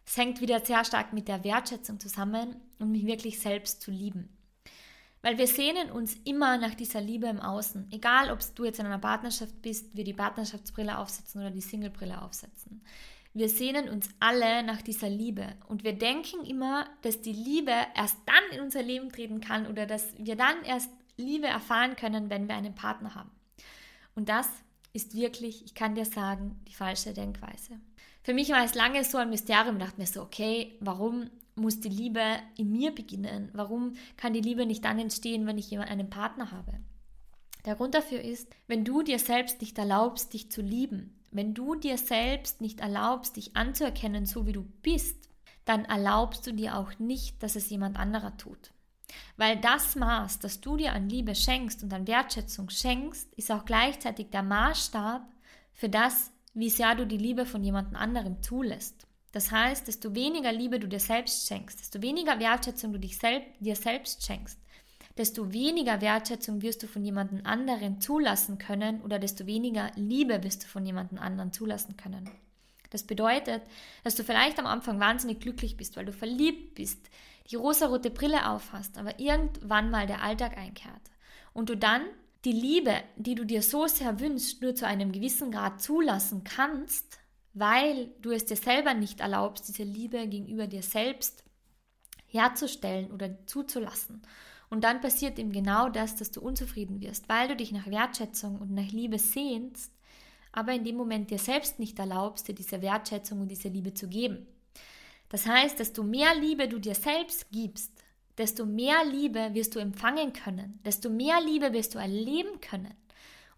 Es 0.06 0.16
hängt 0.16 0.40
wieder 0.40 0.64
sehr 0.64 0.84
stark 0.84 1.12
mit 1.12 1.28
der 1.28 1.44
Wertschätzung 1.44 2.00
zusammen 2.00 2.56
und 2.78 2.90
mich 2.90 3.06
wirklich 3.06 3.38
selbst 3.38 3.80
zu 3.80 3.90
lieben. 3.90 4.28
Weil 5.22 5.38
wir 5.38 5.46
sehnen 5.46 5.90
uns 5.90 6.16
immer 6.24 6.58
nach 6.58 6.74
dieser 6.74 7.00
Liebe 7.00 7.28
im 7.28 7.40
Außen. 7.40 7.88
Egal, 7.92 8.30
ob 8.30 8.40
du 8.54 8.64
jetzt 8.64 8.80
in 8.80 8.86
einer 8.86 8.98
Partnerschaft 8.98 9.60
bist, 9.62 9.94
wir 9.94 10.04
die 10.04 10.14
Partnerschaftsbrille 10.14 10.98
aufsetzen 10.98 11.40
oder 11.40 11.50
die 11.50 11.60
Singlebrille 11.60 12.20
aufsetzen. 12.20 12.82
Wir 13.32 13.48
sehnen 13.48 13.88
uns 13.88 14.08
alle 14.18 14.64
nach 14.64 14.82
dieser 14.82 15.08
Liebe 15.08 15.54
und 15.68 15.84
wir 15.84 15.92
denken 15.92 16.44
immer, 16.44 16.86
dass 17.02 17.20
die 17.20 17.32
Liebe 17.32 17.72
erst 17.94 18.16
dann 18.26 18.58
in 18.58 18.64
unser 18.64 18.82
Leben 18.82 19.10
treten 19.10 19.40
kann 19.40 19.68
oder 19.68 19.86
dass 19.86 20.12
wir 20.18 20.34
dann 20.34 20.64
erst 20.64 20.90
Liebe 21.16 21.46
erfahren 21.46 21.94
können, 21.94 22.28
wenn 22.28 22.48
wir 22.48 22.56
einen 22.56 22.74
Partner 22.74 23.14
haben. 23.14 23.30
Und 24.16 24.28
das 24.28 24.48
ist 24.92 25.14
wirklich, 25.14 25.64
ich 25.64 25.74
kann 25.74 25.94
dir 25.94 26.04
sagen, 26.04 26.60
die 26.66 26.74
falsche 26.74 27.12
Denkweise. 27.12 27.78
Für 28.22 28.34
mich 28.34 28.50
war 28.50 28.64
es 28.64 28.74
lange 28.74 29.04
so 29.04 29.18
ein 29.18 29.30
Mysterium, 29.30 29.78
dachte 29.78 30.00
mir 30.00 30.06
so, 30.06 30.22
okay, 30.22 30.76
warum 30.80 31.30
muss 31.54 31.80
die 31.80 31.88
Liebe 31.88 32.22
in 32.56 32.72
mir 32.72 32.92
beginnen? 32.92 33.50
Warum 33.52 33.94
kann 34.16 34.32
die 34.32 34.40
Liebe 34.40 34.66
nicht 34.66 34.84
dann 34.84 34.98
entstehen, 34.98 35.46
wenn 35.46 35.58
ich 35.58 35.76
einen 35.78 36.10
Partner 36.10 36.50
habe? 36.50 36.72
Der 37.64 37.76
Grund 37.76 37.94
dafür 37.94 38.20
ist, 38.22 38.48
wenn 38.66 38.84
du 38.84 39.02
dir 39.02 39.18
selbst 39.18 39.60
nicht 39.60 39.78
erlaubst, 39.78 40.32
dich 40.32 40.50
zu 40.50 40.62
lieben, 40.62 41.19
wenn 41.30 41.54
du 41.54 41.74
dir 41.74 41.96
selbst 41.96 42.60
nicht 42.60 42.80
erlaubst, 42.80 43.36
dich 43.36 43.56
anzuerkennen, 43.56 44.26
so 44.26 44.46
wie 44.46 44.52
du 44.52 44.64
bist, 44.82 45.28
dann 45.64 45.84
erlaubst 45.84 46.46
du 46.46 46.52
dir 46.52 46.76
auch 46.76 46.98
nicht, 46.98 47.42
dass 47.42 47.56
es 47.56 47.70
jemand 47.70 47.98
anderer 47.98 48.36
tut. 48.36 48.72
Weil 49.36 49.56
das 49.56 49.96
Maß, 49.96 50.38
das 50.38 50.60
du 50.60 50.76
dir 50.76 50.92
an 50.92 51.08
Liebe 51.08 51.34
schenkst 51.34 51.82
und 51.82 51.92
an 51.92 52.06
Wertschätzung 52.06 52.70
schenkst, 52.70 53.32
ist 53.34 53.50
auch 53.50 53.64
gleichzeitig 53.64 54.30
der 54.30 54.42
Maßstab 54.42 55.22
für 55.72 55.88
das, 55.88 56.32
wie 56.54 56.70
sehr 56.70 56.94
du 56.94 57.06
die 57.06 57.16
Liebe 57.16 57.46
von 57.46 57.62
jemand 57.62 57.94
anderem 57.94 58.42
zulässt. 58.42 59.06
Das 59.32 59.52
heißt, 59.52 59.86
desto 59.86 60.14
weniger 60.14 60.52
Liebe 60.52 60.80
du 60.80 60.88
dir 60.88 60.98
selbst 60.98 61.46
schenkst, 61.46 61.80
desto 61.80 62.02
weniger 62.02 62.38
Wertschätzung 62.40 62.92
du 62.92 62.98
dich 62.98 63.16
selb 63.18 63.44
dir 63.60 63.76
selbst 63.76 64.26
schenkst, 64.26 64.58
desto 65.16 65.52
weniger 65.52 66.00
Wertschätzung 66.00 66.62
wirst 66.62 66.82
du 66.82 66.86
von 66.86 67.04
jemand 67.04 67.44
anderen 67.44 68.00
zulassen 68.00 68.58
können 68.58 69.02
oder 69.02 69.18
desto 69.18 69.46
weniger 69.46 69.90
Liebe 69.96 70.42
wirst 70.42 70.64
du 70.64 70.68
von 70.68 70.86
jemand 70.86 71.18
anderen 71.18 71.52
zulassen 71.52 71.96
können. 71.96 72.30
Das 72.90 73.04
bedeutet, 73.04 73.62
dass 74.02 74.16
du 74.16 74.24
vielleicht 74.24 74.58
am 74.58 74.66
Anfang 74.66 74.98
wahnsinnig 74.98 75.40
glücklich 75.40 75.76
bist, 75.76 75.96
weil 75.96 76.06
du 76.06 76.12
verliebt 76.12 76.74
bist, 76.74 77.08
die 77.50 77.56
rosarote 77.56 78.10
Brille 78.10 78.48
aufhast, 78.48 78.98
aber 78.98 79.18
irgendwann 79.18 79.90
mal 79.90 80.06
der 80.06 80.22
Alltag 80.22 80.56
einkehrt 80.56 81.10
und 81.52 81.68
du 81.68 81.76
dann 81.76 82.02
die 82.44 82.52
Liebe, 82.52 82.94
die 83.16 83.34
du 83.34 83.44
dir 83.44 83.62
so 83.62 83.86
sehr 83.86 84.18
wünschst, 84.20 84.62
nur 84.62 84.74
zu 84.74 84.86
einem 84.86 85.12
gewissen 85.12 85.50
Grad 85.50 85.82
zulassen 85.82 86.42
kannst, 86.44 87.18
weil 87.52 88.10
du 88.22 88.30
es 88.30 88.46
dir 88.46 88.56
selber 88.56 88.94
nicht 88.94 89.20
erlaubst, 89.20 89.68
diese 89.68 89.82
Liebe 89.82 90.26
gegenüber 90.26 90.66
dir 90.66 90.82
selbst 90.82 91.44
herzustellen 92.26 93.10
oder 93.10 93.46
zuzulassen. 93.46 94.22
Und 94.70 94.84
dann 94.84 95.00
passiert 95.00 95.38
eben 95.38 95.52
genau 95.52 95.88
das, 95.88 96.16
dass 96.16 96.30
du 96.30 96.40
unzufrieden 96.40 97.00
wirst, 97.00 97.28
weil 97.28 97.48
du 97.48 97.56
dich 97.56 97.72
nach 97.72 97.88
Wertschätzung 97.88 98.58
und 98.60 98.70
nach 98.70 98.90
Liebe 98.92 99.18
sehnst, 99.18 99.92
aber 100.52 100.72
in 100.72 100.84
dem 100.84 100.96
Moment 100.96 101.30
dir 101.30 101.38
selbst 101.38 101.78
nicht 101.78 101.98
erlaubst, 101.98 102.48
dir 102.48 102.54
diese 102.54 102.80
Wertschätzung 102.80 103.40
und 103.40 103.48
diese 103.48 103.68
Liebe 103.68 103.94
zu 103.94 104.08
geben. 104.08 104.46
Das 105.28 105.46
heißt, 105.46 105.78
desto 105.78 106.02
mehr 106.02 106.34
Liebe 106.34 106.68
du 106.68 106.78
dir 106.78 106.94
selbst 106.94 107.50
gibst, 107.50 107.92
desto 108.38 108.64
mehr 108.64 109.04
Liebe 109.04 109.50
wirst 109.52 109.74
du 109.74 109.80
empfangen 109.80 110.32
können, 110.32 110.80
desto 110.84 111.10
mehr 111.10 111.40
Liebe 111.40 111.72
wirst 111.72 111.94
du 111.94 111.98
erleben 111.98 112.60
können. 112.60 112.94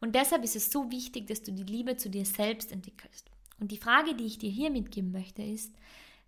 Und 0.01 0.15
deshalb 0.15 0.43
ist 0.45 0.57
es 0.57 0.71
so 0.71 0.91
wichtig, 0.91 1.29
dass 1.29 1.43
du 1.43 1.53
die 1.53 1.63
Liebe 1.63 1.97
zu 1.97 2.11
dir 2.11 2.25
selbst 2.25 2.73
entwickelst. 2.73 3.31
Und 3.61 3.71
die 3.71 3.77
Frage, 3.77 4.15
die 4.15 4.27
ich 4.27 4.39
dir 4.39 4.51
hier 4.51 4.71
mitgeben 4.71 5.13
möchte, 5.13 5.43
ist, 5.43 5.73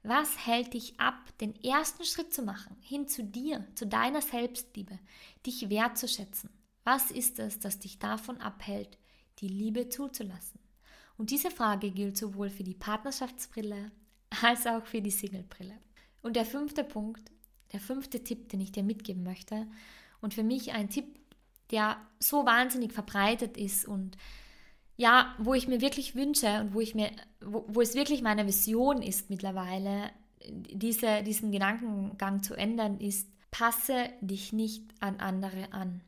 was 0.05 0.47
hält 0.47 0.75
dich 0.75 1.01
ab, 1.01 1.37
den 1.41 1.55
ersten 1.65 2.05
Schritt 2.05 2.33
zu 2.33 2.43
machen, 2.43 2.77
hin 2.81 3.09
zu 3.09 3.25
dir, 3.25 3.67
zu 3.75 3.87
deiner 3.87 4.23
Selbstliebe, 4.23 4.99
dich 5.45 5.69
wertzuschätzen? 5.69 6.51
Was 6.85 7.11
ist 7.11 7.39
es, 7.39 7.59
das 7.59 7.81
dich 7.81 7.99
davon 7.99 8.41
abhält, 8.41 8.99
die 9.41 9.49
Liebe 9.49 9.89
zuzulassen? 9.89 10.61
Und 11.17 11.31
diese 11.31 11.51
Frage 11.51 11.91
gilt 11.91 12.17
sowohl 12.17 12.51
für 12.51 12.65
die 12.65 12.75
Partnerschaftsbrille 12.75 13.91
als 14.43 14.67
auch 14.67 14.85
für 14.85 15.01
die 15.01 15.11
Singlebrille. 15.11 15.79
Und 16.23 16.37
der 16.37 16.45
fünfte 16.45 16.85
Punkt 16.85 17.31
der 17.75 17.81
fünfte 17.81 18.23
Tipp, 18.23 18.49
den 18.49 18.61
ich 18.61 18.71
dir 18.73 18.85
mitgeben 18.85 19.25
möchte 19.25 19.67
und 20.21 20.33
für 20.33 20.45
mich 20.45 20.73
ein 20.73 20.89
Tipp, 20.89 21.19
der 21.73 21.97
so 22.21 22.47
wahnsinnig 22.47 22.93
verbreitet 22.93 23.57
ist 23.57 23.87
und 23.87 24.17
ja, 24.97 25.35
wo 25.39 25.55
ich 25.55 25.69
mir 25.69 25.81
wirklich 25.81 26.15
wünsche 26.15 26.61
und 26.61 26.75
wo 26.75 26.81
ich 26.81 26.95
mir, 26.95 27.11
wo, 27.41 27.65
wo 27.69 27.81
es 27.81 27.95
wirklich 27.95 28.23
meine 28.23 28.47
Vision 28.47 29.03
ist 29.03 29.31
mittlerweile, 29.31 30.11
diese, 30.47 31.23
diesen 31.23 31.53
Gedankengang 31.53 32.43
zu 32.43 32.55
ändern, 32.55 33.01
ist, 33.01 33.29
passe 33.51 34.11
dich 34.21 34.53
nicht 34.53 34.83
an 35.01 35.21
andere 35.21 35.73
an. 35.73 36.03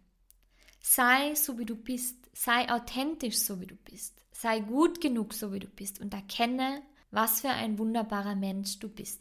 Sei 0.81 1.35
so 1.35 1.59
wie 1.59 1.65
du 1.65 1.75
bist, 1.75 2.17
sei 2.33 2.71
authentisch 2.71 3.39
so 3.39 3.61
wie 3.61 3.67
du 3.67 3.77
bist, 3.77 4.23
sei 4.33 4.61
gut 4.61 5.01
genug 5.01 5.35
so 5.35 5.53
wie 5.53 5.59
du 5.59 5.69
bist 5.69 6.01
und 6.01 6.15
erkenne, 6.15 6.83
was 7.11 7.41
für 7.41 7.51
ein 7.51 7.79
wunderbarer 7.79 8.37
Mensch 8.37 8.79
du 8.79 8.89
bist. 8.89 9.21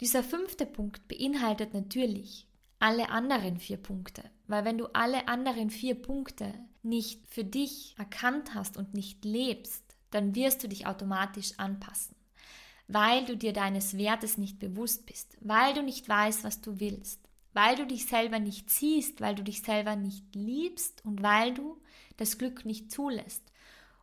Dieser 0.00 0.22
fünfte 0.22 0.64
Punkt 0.64 1.06
beinhaltet 1.08 1.74
natürlich 1.74 2.46
alle 2.78 3.10
anderen 3.10 3.58
vier 3.58 3.76
Punkte, 3.76 4.22
weil 4.46 4.64
wenn 4.64 4.78
du 4.78 4.86
alle 4.94 5.28
anderen 5.28 5.68
vier 5.68 5.94
Punkte 5.94 6.54
nicht 6.82 7.26
für 7.28 7.44
dich 7.44 7.94
erkannt 7.98 8.54
hast 8.54 8.76
und 8.76 8.94
nicht 8.94 9.24
lebst, 9.24 9.84
dann 10.10 10.34
wirst 10.34 10.62
du 10.62 10.68
dich 10.68 10.86
automatisch 10.86 11.52
anpassen, 11.58 12.16
weil 12.88 13.24
du 13.24 13.36
dir 13.36 13.52
deines 13.52 13.96
Wertes 13.96 14.38
nicht 14.38 14.58
bewusst 14.58 15.06
bist, 15.06 15.36
weil 15.40 15.74
du 15.74 15.82
nicht 15.82 16.08
weißt, 16.08 16.44
was 16.44 16.60
du 16.60 16.80
willst, 16.80 17.20
weil 17.52 17.76
du 17.76 17.86
dich 17.86 18.06
selber 18.06 18.38
nicht 18.38 18.70
siehst, 18.70 19.20
weil 19.20 19.34
du 19.34 19.42
dich 19.42 19.62
selber 19.62 19.96
nicht 19.96 20.34
liebst 20.34 21.04
und 21.04 21.22
weil 21.22 21.54
du 21.54 21.80
das 22.16 22.38
Glück 22.38 22.64
nicht 22.64 22.90
zulässt. 22.90 23.42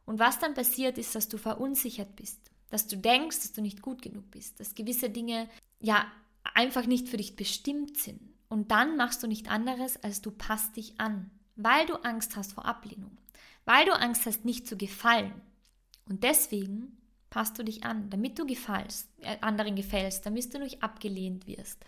Und 0.05 0.19
was 0.19 0.39
dann 0.39 0.53
passiert 0.53 0.97
ist, 0.97 1.15
dass 1.15 1.27
du 1.27 1.37
verunsichert 1.37 2.15
bist, 2.15 2.39
dass 2.69 2.87
du 2.87 2.97
denkst, 2.97 3.39
dass 3.41 3.51
du 3.51 3.61
nicht 3.61 3.81
gut 3.81 4.01
genug 4.01 4.29
bist, 4.31 4.59
dass 4.59 4.75
gewisse 4.75 5.09
Dinge 5.09 5.49
ja 5.79 6.05
einfach 6.53 6.85
nicht 6.85 7.09
für 7.09 7.17
dich 7.17 7.35
bestimmt 7.35 7.97
sind. 7.97 8.21
Und 8.49 8.71
dann 8.71 8.95
machst 8.95 9.21
du 9.21 9.27
nicht 9.27 9.49
anderes, 9.49 10.01
als 10.03 10.21
du 10.21 10.31
passt 10.31 10.77
dich 10.77 10.99
an, 10.99 11.29
weil 11.57 11.85
du 11.85 11.95
Angst 12.03 12.35
hast 12.35 12.53
vor 12.53 12.65
Ablehnung, 12.65 13.17
weil 13.65 13.85
du 13.85 13.93
Angst 13.93 14.25
hast, 14.25 14.45
nicht 14.45 14.67
zu 14.67 14.77
gefallen. 14.77 15.33
Und 16.07 16.23
deswegen 16.23 16.97
passt 17.29 17.59
du 17.59 17.63
dich 17.63 17.83
an, 17.83 18.09
damit 18.09 18.39
du 18.39 18.45
gefallst, 18.45 19.09
äh, 19.21 19.37
anderen 19.41 19.75
gefällst, 19.75 20.25
damit 20.25 20.53
du 20.53 20.59
nicht 20.59 20.81
abgelehnt 20.81 21.47
wirst. 21.47 21.83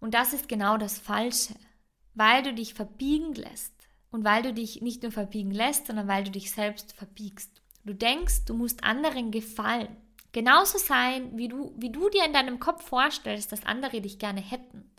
Und 0.00 0.14
das 0.14 0.32
ist 0.32 0.48
genau 0.48 0.76
das 0.76 0.98
Falsche, 0.98 1.54
weil 2.14 2.42
du 2.42 2.52
dich 2.52 2.74
verbiegen 2.74 3.34
lässt 3.34 3.72
und 4.10 4.24
weil 4.24 4.42
du 4.42 4.52
dich 4.52 4.82
nicht 4.82 5.02
nur 5.02 5.12
verbiegen 5.12 5.50
lässt, 5.50 5.86
sondern 5.86 6.08
weil 6.08 6.24
du 6.24 6.30
dich 6.30 6.50
selbst 6.50 6.92
verbiegst. 6.92 7.62
Du 7.84 7.94
denkst, 7.94 8.44
du 8.44 8.54
musst 8.54 8.84
anderen 8.84 9.30
gefallen. 9.30 9.96
Genauso 10.32 10.78
sein, 10.78 11.36
wie 11.38 11.48
du, 11.48 11.72
wie 11.76 11.90
du 11.90 12.10
dir 12.10 12.24
in 12.24 12.32
deinem 12.32 12.60
Kopf 12.60 12.84
vorstellst, 12.84 13.50
dass 13.50 13.64
andere 13.64 14.00
dich 14.00 14.18
gerne 14.18 14.40
hätten. 14.40 14.90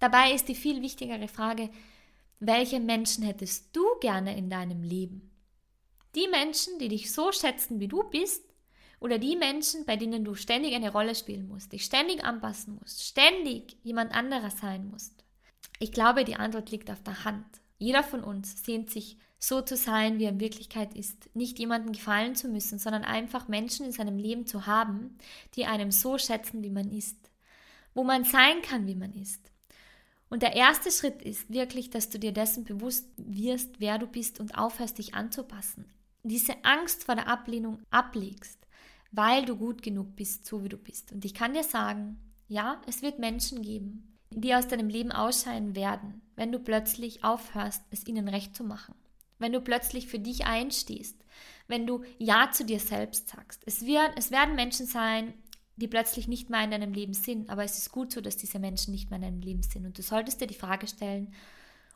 Dabei 0.00 0.32
ist 0.32 0.48
die 0.48 0.54
viel 0.54 0.82
wichtigere 0.82 1.28
Frage, 1.28 1.70
welche 2.38 2.80
Menschen 2.80 3.24
hättest 3.24 3.74
du 3.74 3.84
gerne 4.00 4.36
in 4.36 4.50
deinem 4.50 4.82
Leben? 4.82 5.30
Die 6.14 6.28
Menschen, 6.28 6.78
die 6.78 6.88
dich 6.88 7.12
so 7.12 7.32
schätzen, 7.32 7.80
wie 7.80 7.88
du 7.88 8.02
bist, 8.04 8.42
oder 8.98 9.18
die 9.18 9.36
Menschen, 9.36 9.84
bei 9.84 9.96
denen 9.96 10.24
du 10.24 10.34
ständig 10.34 10.74
eine 10.74 10.90
Rolle 10.90 11.14
spielen 11.14 11.48
musst, 11.48 11.72
dich 11.72 11.84
ständig 11.84 12.24
anpassen 12.24 12.78
musst, 12.80 13.02
ständig 13.02 13.76
jemand 13.82 14.12
anderer 14.14 14.50
sein 14.50 14.88
musst? 14.88 15.24
Ich 15.78 15.92
glaube, 15.92 16.24
die 16.24 16.36
Antwort 16.36 16.70
liegt 16.70 16.90
auf 16.90 17.02
der 17.02 17.24
Hand. 17.24 17.44
Jeder 17.78 18.02
von 18.02 18.24
uns 18.24 18.64
sehnt 18.64 18.90
sich 18.90 19.18
so 19.38 19.60
zu 19.60 19.76
sein, 19.76 20.18
wie 20.18 20.24
er 20.24 20.30
in 20.30 20.40
Wirklichkeit 20.40 20.94
ist. 20.94 21.28
Nicht 21.34 21.58
jemandem 21.58 21.92
gefallen 21.92 22.34
zu 22.34 22.48
müssen, 22.48 22.78
sondern 22.78 23.04
einfach 23.04 23.48
Menschen 23.48 23.84
in 23.84 23.92
seinem 23.92 24.16
Leben 24.16 24.46
zu 24.46 24.66
haben, 24.66 25.18
die 25.54 25.66
einem 25.66 25.90
so 25.90 26.16
schätzen, 26.16 26.62
wie 26.62 26.70
man 26.70 26.90
ist. 26.90 27.30
Wo 27.94 28.02
man 28.02 28.24
sein 28.24 28.62
kann, 28.62 28.86
wie 28.86 28.94
man 28.94 29.12
ist. 29.12 29.52
Und 30.28 30.42
der 30.42 30.54
erste 30.54 30.90
Schritt 30.90 31.22
ist 31.22 31.50
wirklich, 31.50 31.90
dass 31.90 32.08
du 32.08 32.18
dir 32.18 32.32
dessen 32.32 32.64
bewusst 32.64 33.08
wirst, 33.16 33.78
wer 33.78 33.98
du 33.98 34.06
bist 34.06 34.40
und 34.40 34.58
aufhörst, 34.58 34.98
dich 34.98 35.14
anzupassen. 35.14 35.84
Diese 36.24 36.64
Angst 36.64 37.04
vor 37.04 37.14
der 37.14 37.28
Ablehnung 37.28 37.78
ablegst, 37.90 38.58
weil 39.12 39.44
du 39.44 39.56
gut 39.56 39.82
genug 39.82 40.16
bist, 40.16 40.44
so 40.46 40.64
wie 40.64 40.68
du 40.68 40.76
bist. 40.76 41.12
Und 41.12 41.24
ich 41.24 41.34
kann 41.34 41.54
dir 41.54 41.62
sagen, 41.62 42.18
ja, 42.48 42.82
es 42.86 43.02
wird 43.02 43.20
Menschen 43.20 43.62
geben, 43.62 44.18
die 44.30 44.54
aus 44.54 44.66
deinem 44.66 44.88
Leben 44.88 45.12
ausscheiden 45.12 45.76
werden, 45.76 46.22
wenn 46.34 46.50
du 46.50 46.58
plötzlich 46.58 47.22
aufhörst, 47.22 47.82
es 47.90 48.06
ihnen 48.06 48.28
recht 48.28 48.56
zu 48.56 48.64
machen 48.64 48.94
wenn 49.38 49.52
du 49.52 49.60
plötzlich 49.60 50.06
für 50.06 50.18
dich 50.18 50.46
einstehst, 50.46 51.16
wenn 51.68 51.86
du 51.86 52.04
Ja 52.18 52.50
zu 52.52 52.64
dir 52.64 52.80
selbst 52.80 53.28
sagst. 53.28 53.62
Es, 53.66 53.84
wird, 53.84 54.12
es 54.16 54.30
werden 54.30 54.54
Menschen 54.54 54.86
sein, 54.86 55.34
die 55.76 55.88
plötzlich 55.88 56.26
nicht 56.26 56.50
mehr 56.50 56.64
in 56.64 56.70
deinem 56.70 56.92
Leben 56.92 57.12
sind, 57.12 57.50
aber 57.50 57.64
es 57.64 57.78
ist 57.78 57.92
gut 57.92 58.12
so, 58.12 58.20
dass 58.20 58.36
diese 58.36 58.58
Menschen 58.58 58.92
nicht 58.92 59.10
mehr 59.10 59.18
in 59.18 59.24
deinem 59.24 59.40
Leben 59.40 59.62
sind. 59.62 59.84
Und 59.84 59.98
du 59.98 60.02
solltest 60.02 60.40
dir 60.40 60.46
die 60.46 60.54
Frage 60.54 60.86
stellen, 60.86 61.32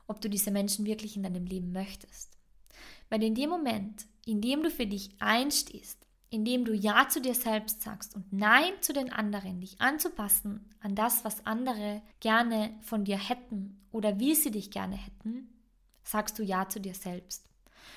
ob 0.07 0.21
du 0.21 0.29
diese 0.29 0.51
Menschen 0.51 0.85
wirklich 0.85 1.17
in 1.17 1.23
deinem 1.23 1.47
Leben 1.47 1.73
möchtest. 1.73 2.37
Weil 3.09 3.23
in 3.23 3.35
dem 3.35 3.49
Moment, 3.49 4.07
in 4.27 4.41
dem 4.41 4.63
du 4.63 4.71
für 4.71 4.87
dich 4.87 5.11
einstehst, 5.19 5.99
in 6.31 6.45
dem 6.45 6.65
du 6.65 6.75
Ja 6.75 7.09
zu 7.09 7.21
dir 7.21 7.35
selbst 7.35 7.83
sagst 7.83 8.15
und 8.15 8.33
Nein 8.33 8.73
zu 8.81 8.93
den 8.93 9.13
anderen, 9.13 9.61
dich 9.61 9.81
anzupassen 9.81 10.71
an 10.81 10.95
das, 10.95 11.25
was 11.25 11.45
andere 11.47 12.03
gerne 12.21 12.75
von 12.83 13.05
dir 13.05 13.19
hätten 13.19 13.81
oder 13.91 14.19
wie 14.21 14.35
sie 14.35 14.51
dich 14.51 14.71
gerne 14.71 14.97
hätten, 14.97 15.49
sagst 16.05 16.39
du 16.39 16.43
Ja 16.43 16.69
zu 16.69 16.81
dir 16.81 16.95
selbst. 16.95 17.49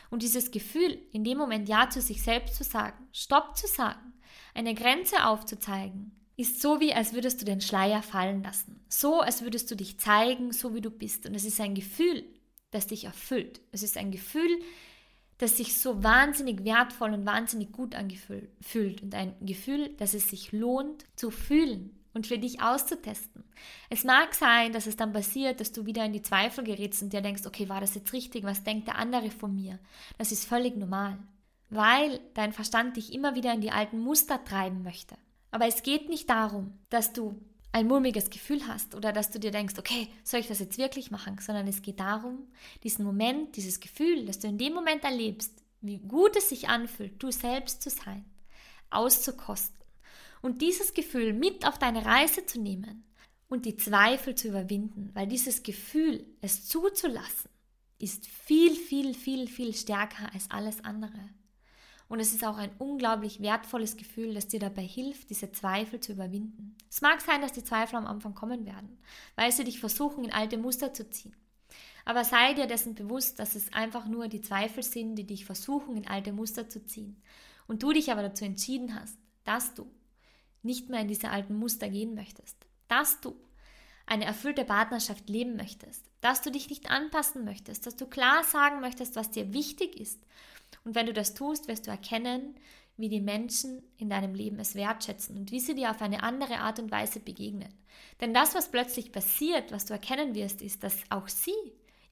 Und 0.09 0.23
dieses 0.23 0.49
Gefühl, 0.51 0.99
in 1.11 1.23
dem 1.23 1.37
Moment 1.37 1.69
Ja 1.69 1.89
zu 1.89 2.01
sich 2.01 2.21
selbst 2.23 2.55
zu 2.55 2.63
sagen, 2.63 3.07
Stopp 3.11 3.55
zu 3.55 3.67
sagen, 3.67 4.12
eine 4.53 4.73
Grenze 4.73 5.25
aufzuzeigen, 5.25 6.11
ist 6.35 6.61
so 6.61 6.79
wie, 6.79 6.93
als 6.93 7.13
würdest 7.13 7.41
du 7.41 7.45
den 7.45 7.61
Schleier 7.61 8.01
fallen 8.01 8.43
lassen. 8.43 8.83
So, 8.89 9.21
als 9.21 9.41
würdest 9.41 9.69
du 9.69 9.75
dich 9.75 9.99
zeigen, 9.99 10.51
so 10.51 10.73
wie 10.73 10.81
du 10.81 10.89
bist. 10.89 11.25
Und 11.25 11.35
es 11.35 11.45
ist 11.45 11.59
ein 11.59 11.75
Gefühl, 11.75 12.23
das 12.71 12.87
dich 12.87 13.05
erfüllt. 13.05 13.61
Es 13.71 13.83
ist 13.83 13.97
ein 13.97 14.11
Gefühl, 14.11 14.59
das 15.37 15.57
sich 15.57 15.77
so 15.77 16.03
wahnsinnig 16.03 16.63
wertvoll 16.63 17.13
und 17.13 17.25
wahnsinnig 17.25 17.71
gut 17.71 17.95
angefühlt. 17.95 19.03
Und 19.03 19.13
ein 19.13 19.35
Gefühl, 19.41 19.89
dass 19.97 20.13
es 20.13 20.29
sich 20.29 20.51
lohnt 20.51 21.05
zu 21.15 21.29
fühlen. 21.31 21.91
und 22.13 22.27
für 22.27 22.37
dich 22.37 22.61
auszutesten. 22.61 23.43
Es 23.89 24.03
mag 24.03 24.33
sein, 24.33 24.71
dass 24.71 24.87
es 24.87 24.95
dann 24.95 25.13
passiert, 25.13 25.59
dass 25.59 25.71
du 25.71 25.85
wieder 25.85 26.05
in 26.05 26.13
die 26.13 26.21
Zweifel 26.21 26.63
gerätst 26.63 27.01
und 27.01 27.11
dir 27.11 27.21
denkst, 27.21 27.45
okay, 27.45 27.69
war 27.69 27.81
das 27.81 27.95
jetzt 27.95 28.13
richtig? 28.13 28.43
Was 28.43 28.63
denkt 28.63 28.87
der 28.87 28.97
andere 28.97 29.31
von 29.31 29.55
mir? 29.55 29.79
Das 30.17 30.31
ist 30.31 30.45
völlig 30.45 30.75
normal, 30.77 31.17
weil 31.75 32.19
dein 32.33 32.53
Verstand 32.53 32.97
dich 32.97 33.13
immer 33.13 33.35
wieder 33.35 33.53
in 33.53 33.61
die 33.61 33.71
alten 33.71 33.99
Muster 33.99 34.43
treiben 34.43 34.83
möchte. 34.83 35.15
Aber 35.51 35.67
es 35.67 35.83
geht 35.83 36.09
nicht 36.09 36.29
darum, 36.29 36.77
dass 36.89 37.13
du 37.13 37.39
ein 37.71 37.87
mulmiges 37.87 38.29
Gefühl 38.29 38.67
hast 38.67 38.95
oder 38.95 39.11
dass 39.11 39.31
du 39.31 39.39
dir 39.39 39.51
denkst, 39.51 39.75
okay, 39.77 40.07
soll 40.23 40.39
ich 40.39 40.47
das 40.47 40.59
jetzt 40.59 40.77
wirklich 40.77 41.09
machen, 41.09 41.37
sondern 41.39 41.67
es 41.67 41.81
geht 41.81 41.99
darum, 41.99 42.47
diesen 42.83 43.03
Moment, 43.03 43.55
dieses 43.55 43.79
Gefühl, 43.79 44.25
das 44.25 44.39
du 44.39 44.47
in 44.47 44.59
dem 44.59 44.73
Moment 44.73 45.03
erlebst, 45.03 45.63
wie 45.81 45.97
gut 45.97 46.35
es 46.35 46.49
sich 46.49 46.69
anfühlt, 46.69 47.21
du 47.21 47.31
selbst 47.31 47.81
zu 47.81 47.89
sein, 47.89 48.23
auszukosten 48.91 49.83
und 50.41 50.61
dieses 50.61 50.93
Gefühl 50.93 51.33
mit 51.33 51.67
auf 51.67 51.79
deine 51.79 52.05
Reise 52.05 52.45
zu 52.45 52.61
nehmen 52.61 53.03
und 53.49 53.65
die 53.65 53.75
Zweifel 53.75 54.35
zu 54.35 54.49
überwinden, 54.49 55.09
weil 55.13 55.27
dieses 55.27 55.63
Gefühl, 55.63 56.25
es 56.41 56.67
zuzulassen, 56.67 57.49
ist 57.97 58.27
viel, 58.27 58.75
viel, 58.75 59.13
viel, 59.13 59.47
viel 59.47 59.73
stärker 59.73 60.31
als 60.33 60.49
alles 60.51 60.83
andere. 60.83 61.29
Und 62.13 62.19
es 62.19 62.31
ist 62.31 62.45
auch 62.45 62.57
ein 62.57 62.69
unglaublich 62.77 63.41
wertvolles 63.41 63.97
Gefühl, 63.97 64.35
das 64.35 64.47
dir 64.47 64.59
dabei 64.59 64.83
hilft, 64.83 65.31
diese 65.31 65.51
Zweifel 65.51 65.99
zu 65.99 66.11
überwinden. 66.11 66.77
Es 66.87 67.01
mag 67.01 67.21
sein, 67.21 67.41
dass 67.41 67.53
die 67.53 67.63
Zweifel 67.63 67.95
am 67.95 68.05
Anfang 68.05 68.35
kommen 68.35 68.67
werden, 68.67 68.99
weil 69.35 69.51
sie 69.51 69.63
dich 69.63 69.79
versuchen, 69.79 70.23
in 70.23 70.31
alte 70.31 70.59
Muster 70.59 70.93
zu 70.93 71.09
ziehen. 71.09 71.35
Aber 72.05 72.23
sei 72.23 72.53
dir 72.53 72.67
dessen 72.67 72.93
bewusst, 72.93 73.39
dass 73.39 73.55
es 73.55 73.73
einfach 73.73 74.05
nur 74.05 74.27
die 74.27 74.41
Zweifel 74.41 74.83
sind, 74.83 75.15
die 75.15 75.25
dich 75.25 75.45
versuchen, 75.45 75.97
in 75.97 76.07
alte 76.07 76.33
Muster 76.33 76.69
zu 76.69 76.85
ziehen. 76.85 77.19
Und 77.65 77.81
du 77.81 77.91
dich 77.93 78.11
aber 78.11 78.21
dazu 78.21 78.45
entschieden 78.45 78.93
hast, 78.93 79.17
dass 79.43 79.73
du 79.73 79.87
nicht 80.61 80.89
mehr 80.89 81.01
in 81.01 81.07
diese 81.07 81.31
alten 81.31 81.55
Muster 81.55 81.89
gehen 81.89 82.13
möchtest, 82.13 82.57
dass 82.89 83.21
du 83.21 83.35
eine 84.05 84.25
erfüllte 84.25 84.65
Partnerschaft 84.65 85.29
leben 85.29 85.55
möchtest, 85.55 86.03
dass 86.21 86.43
du 86.43 86.51
dich 86.51 86.69
nicht 86.69 86.91
anpassen 86.91 87.43
möchtest, 87.43 87.87
dass 87.87 87.95
du 87.95 88.05
klar 88.05 88.43
sagen 88.43 88.81
möchtest, 88.81 89.15
was 89.15 89.31
dir 89.31 89.51
wichtig 89.51 89.99
ist. 89.99 90.19
Und 90.83 90.95
wenn 90.95 91.05
du 91.05 91.13
das 91.13 91.33
tust, 91.33 91.67
wirst 91.67 91.87
du 91.87 91.91
erkennen, 91.91 92.55
wie 92.97 93.09
die 93.09 93.21
Menschen 93.21 93.81
in 93.97 94.09
deinem 94.09 94.35
Leben 94.35 94.59
es 94.59 94.75
wertschätzen 94.75 95.37
und 95.37 95.51
wie 95.51 95.59
sie 95.59 95.75
dir 95.75 95.89
auf 95.89 96.01
eine 96.01 96.21
andere 96.23 96.59
Art 96.59 96.79
und 96.79 96.91
Weise 96.91 97.19
begegnen. 97.19 97.73
Denn 98.21 98.33
das, 98.33 98.53
was 98.53 98.69
plötzlich 98.69 99.11
passiert, 99.11 99.71
was 99.71 99.85
du 99.85 99.93
erkennen 99.93 100.35
wirst, 100.35 100.61
ist, 100.61 100.83
dass 100.83 100.97
auch 101.09 101.27
sie 101.27 101.51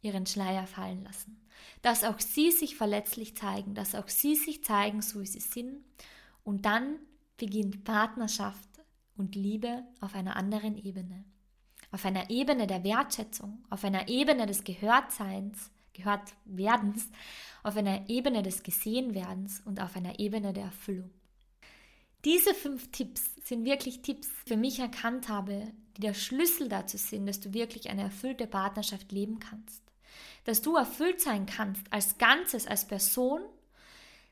ihren 0.01 0.25
Schleier 0.25 0.65
fallen 0.65 1.03
lassen, 1.03 1.39
dass 1.83 2.03
auch 2.03 2.19
sie 2.19 2.51
sich 2.51 2.75
verletzlich 2.75 3.37
zeigen, 3.37 3.75
dass 3.75 3.93
auch 3.93 4.07
sie 4.07 4.35
sich 4.35 4.63
zeigen, 4.63 5.01
so 5.01 5.21
wie 5.21 5.27
sie 5.27 5.39
sind. 5.39 5.83
Und 6.43 6.65
dann 6.65 6.97
beginnt 7.37 7.83
Partnerschaft 7.83 8.69
und 9.15 9.35
Liebe 9.35 9.83
auf 9.99 10.15
einer 10.15 10.35
anderen 10.35 10.77
Ebene. 10.77 11.23
Auf 11.91 12.05
einer 12.05 12.29
Ebene 12.29 12.67
der 12.67 12.83
Wertschätzung, 12.83 13.63
auf 13.69 13.83
einer 13.83 14.07
Ebene 14.07 14.45
des 14.45 14.63
Gehörtseins, 14.63 15.69
Gehörtwerdens, 15.93 17.09
auf 17.63 17.75
einer 17.75 18.09
Ebene 18.09 18.43
des 18.43 18.63
Gesehenwerdens 18.63 19.61
und 19.65 19.81
auf 19.81 19.95
einer 19.95 20.19
Ebene 20.19 20.53
der 20.53 20.65
Erfüllung. 20.65 21.09
Diese 22.25 22.53
fünf 22.53 22.91
Tipps 22.91 23.23
sind 23.43 23.65
wirklich 23.65 24.01
Tipps, 24.01 24.29
die 24.45 24.49
für 24.49 24.57
mich 24.57 24.79
erkannt 24.79 25.27
habe, 25.27 25.71
die 25.97 26.01
der 26.01 26.13
Schlüssel 26.13 26.69
dazu 26.69 26.97
sind, 26.97 27.25
dass 27.25 27.39
du 27.39 27.53
wirklich 27.53 27.89
eine 27.89 28.03
erfüllte 28.03 28.47
Partnerschaft 28.47 29.11
leben 29.11 29.39
kannst. 29.39 29.81
Dass 30.45 30.61
du 30.61 30.75
erfüllt 30.75 31.21
sein 31.21 31.45
kannst 31.45 31.91
als 31.91 32.17
Ganzes, 32.17 32.67
als 32.67 32.87
Person 32.87 33.41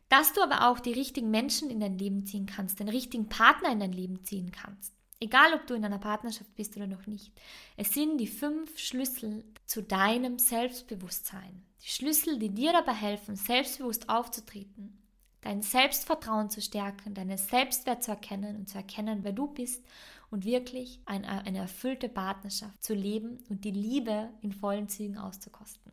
dass 0.09 0.33
du 0.33 0.41
aber 0.41 0.67
auch 0.67 0.79
die 0.79 0.91
richtigen 0.91 1.29
Menschen 1.29 1.69
in 1.69 1.79
dein 1.79 1.97
Leben 1.97 2.25
ziehen 2.25 2.47
kannst, 2.47 2.79
den 2.79 2.89
richtigen 2.89 3.29
Partner 3.29 3.71
in 3.71 3.79
dein 3.79 3.93
Leben 3.93 4.25
ziehen 4.25 4.51
kannst. 4.51 4.93
Egal, 5.21 5.53
ob 5.53 5.67
du 5.67 5.73
in 5.73 5.83
einer 5.83 5.99
Partnerschaft 5.99 6.55
bist 6.55 6.77
oder 6.77 6.87
noch 6.87 7.05
nicht. 7.05 7.33
Es 7.75 7.93
sind 7.93 8.17
die 8.17 8.27
fünf 8.27 8.77
Schlüssel 8.79 9.43
zu 9.65 9.83
deinem 9.83 10.39
Selbstbewusstsein. 10.39 11.61
Die 11.83 11.89
Schlüssel, 11.89 12.39
die 12.39 12.49
dir 12.49 12.71
dabei 12.71 12.93
helfen, 12.93 13.35
selbstbewusst 13.35 14.07
aufzutreten, 14.07 14.97
dein 15.41 15.61
Selbstvertrauen 15.61 16.49
zu 16.49 16.61
stärken, 16.61 17.13
deinen 17.13 17.37
Selbstwert 17.37 18.03
zu 18.03 18.11
erkennen 18.11 18.55
und 18.55 18.69
zu 18.69 18.77
erkennen, 18.77 19.23
wer 19.23 19.33
du 19.33 19.47
bist 19.47 19.83
und 20.31 20.45
wirklich 20.45 21.01
eine, 21.05 21.27
eine 21.27 21.59
erfüllte 21.59 22.07
Partnerschaft 22.07 22.81
zu 22.81 22.93
leben 22.93 23.43
und 23.49 23.65
die 23.65 23.71
Liebe 23.71 24.29
in 24.41 24.53
vollen 24.53 24.87
Zügen 24.87 25.17
auszukosten. 25.17 25.91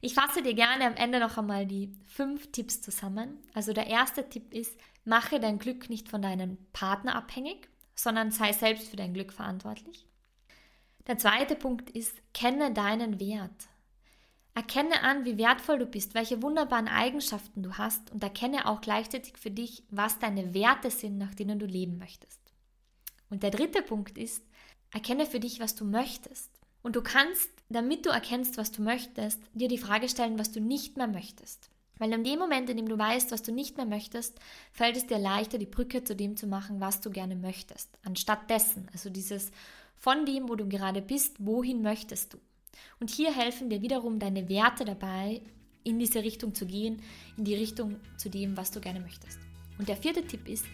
Ich 0.00 0.14
fasse 0.14 0.42
dir 0.42 0.54
gerne 0.54 0.86
am 0.86 0.94
Ende 0.94 1.20
noch 1.20 1.36
einmal 1.36 1.66
die 1.66 1.92
fünf 2.06 2.50
Tipps 2.52 2.80
zusammen. 2.80 3.36
Also 3.52 3.74
der 3.74 3.86
erste 3.88 4.26
Tipp 4.26 4.54
ist, 4.54 4.78
mache 5.04 5.40
dein 5.40 5.58
Glück 5.58 5.90
nicht 5.90 6.08
von 6.08 6.22
deinem 6.22 6.56
Partner 6.72 7.16
abhängig, 7.16 7.68
sondern 7.94 8.30
sei 8.30 8.52
selbst 8.52 8.88
für 8.88 8.96
dein 8.96 9.14
Glück 9.14 9.32
verantwortlich. 9.32 10.06
Der 11.06 11.18
zweite 11.18 11.56
Punkt 11.56 11.90
ist, 11.90 12.16
kenne 12.32 12.72
deinen 12.72 13.18
Wert. 13.18 13.68
Erkenne 14.54 15.02
an, 15.02 15.24
wie 15.24 15.38
wertvoll 15.38 15.78
du 15.78 15.86
bist, 15.86 16.14
welche 16.14 16.42
wunderbaren 16.42 16.88
Eigenschaften 16.88 17.62
du 17.62 17.74
hast 17.74 18.10
und 18.10 18.22
erkenne 18.22 18.66
auch 18.66 18.80
gleichzeitig 18.80 19.38
für 19.38 19.50
dich, 19.50 19.84
was 19.90 20.18
deine 20.18 20.54
Werte 20.54 20.90
sind, 20.90 21.18
nach 21.18 21.34
denen 21.34 21.58
du 21.58 21.66
leben 21.66 21.98
möchtest. 21.98 22.40
Und 23.30 23.42
der 23.42 23.50
dritte 23.50 23.82
Punkt 23.82 24.18
ist, 24.18 24.44
erkenne 24.92 25.24
für 25.24 25.40
dich, 25.40 25.60
was 25.60 25.74
du 25.74 25.84
möchtest. 25.84 26.50
Und 26.82 26.96
du 26.96 27.02
kannst, 27.02 27.50
damit 27.68 28.06
du 28.06 28.10
erkennst, 28.10 28.56
was 28.56 28.72
du 28.72 28.82
möchtest, 28.82 29.40
dir 29.52 29.68
die 29.68 29.78
Frage 29.78 30.08
stellen, 30.08 30.38
was 30.38 30.50
du 30.50 30.60
nicht 30.60 30.96
mehr 30.96 31.06
möchtest. 31.06 31.70
Weil 32.00 32.12
in 32.14 32.24
dem 32.24 32.38
Moment, 32.38 32.70
in 32.70 32.78
dem 32.78 32.88
du 32.88 32.98
weißt, 32.98 33.30
was 33.30 33.42
du 33.42 33.52
nicht 33.52 33.76
mehr 33.76 33.84
möchtest, 33.84 34.40
fällt 34.72 34.96
es 34.96 35.06
dir 35.06 35.18
leichter, 35.18 35.58
die 35.58 35.66
Brücke 35.66 36.02
zu 36.02 36.16
dem 36.16 36.34
zu 36.34 36.46
machen, 36.46 36.80
was 36.80 37.02
du 37.02 37.10
gerne 37.10 37.36
möchtest. 37.36 37.90
Anstatt 38.02 38.48
dessen, 38.48 38.88
also 38.92 39.10
dieses 39.10 39.52
von 39.96 40.24
dem, 40.24 40.48
wo 40.48 40.56
du 40.56 40.66
gerade 40.66 41.02
bist, 41.02 41.36
wohin 41.38 41.82
möchtest 41.82 42.32
du. 42.32 42.38
Und 43.00 43.10
hier 43.10 43.36
helfen 43.36 43.68
dir 43.68 43.82
wiederum 43.82 44.18
deine 44.18 44.48
Werte 44.48 44.86
dabei, 44.86 45.42
in 45.84 45.98
diese 45.98 46.24
Richtung 46.24 46.54
zu 46.54 46.66
gehen, 46.66 47.02
in 47.36 47.44
die 47.44 47.54
Richtung 47.54 47.96
zu 48.16 48.30
dem, 48.30 48.56
was 48.56 48.70
du 48.70 48.80
gerne 48.80 49.00
möchtest. 49.00 49.38
Und 49.78 49.88
der 49.88 49.96
vierte 49.96 50.26
Tipp 50.26 50.48
ist, 50.48 50.64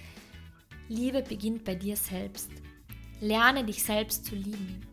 Liebe 0.89 1.23
beginnt 1.23 1.65
bei 1.65 1.75
dir 1.75 1.97
selbst. 1.97 2.51
Lerne 3.21 3.65
dich 3.65 3.83
selbst 3.83 4.27
zu 4.27 4.37
lieben. 4.37 4.87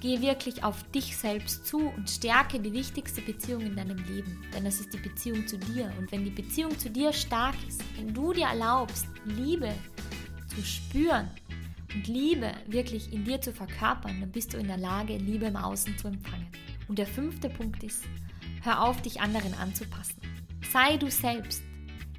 Geh 0.00 0.22
wirklich 0.22 0.64
auf 0.64 0.82
dich 0.92 1.14
selbst 1.14 1.66
zu 1.66 1.88
und 1.88 2.08
stärke 2.08 2.58
die 2.58 2.72
wichtigste 2.72 3.20
Beziehung 3.20 3.60
in 3.60 3.76
deinem 3.76 3.98
Leben, 3.98 4.42
denn 4.54 4.64
das 4.64 4.80
ist 4.80 4.94
die 4.94 4.98
Beziehung 4.98 5.46
zu 5.46 5.58
dir. 5.58 5.92
Und 5.98 6.10
wenn 6.10 6.24
die 6.24 6.30
Beziehung 6.30 6.78
zu 6.78 6.88
dir 6.88 7.12
stark 7.12 7.54
ist, 7.68 7.82
wenn 7.98 8.14
du 8.14 8.32
dir 8.32 8.46
erlaubst, 8.46 9.06
Liebe 9.26 9.74
zu 10.48 10.62
spüren 10.62 11.28
und 11.94 12.08
Liebe 12.08 12.52
wirklich 12.66 13.12
in 13.12 13.24
dir 13.24 13.42
zu 13.42 13.52
verkörpern, 13.52 14.20
dann 14.20 14.32
bist 14.32 14.54
du 14.54 14.58
in 14.58 14.68
der 14.68 14.78
Lage, 14.78 15.18
Liebe 15.18 15.46
im 15.46 15.56
Außen 15.56 15.98
zu 15.98 16.08
empfangen. 16.08 16.48
Und 16.88 16.98
der 16.98 17.06
fünfte 17.06 17.50
Punkt 17.50 17.82
ist, 17.82 18.04
hör 18.62 18.82
auf, 18.82 19.02
dich 19.02 19.20
anderen 19.20 19.52
anzupassen. 19.54 20.20
Sei 20.72 20.96
du 20.96 21.10
selbst. 21.10 21.62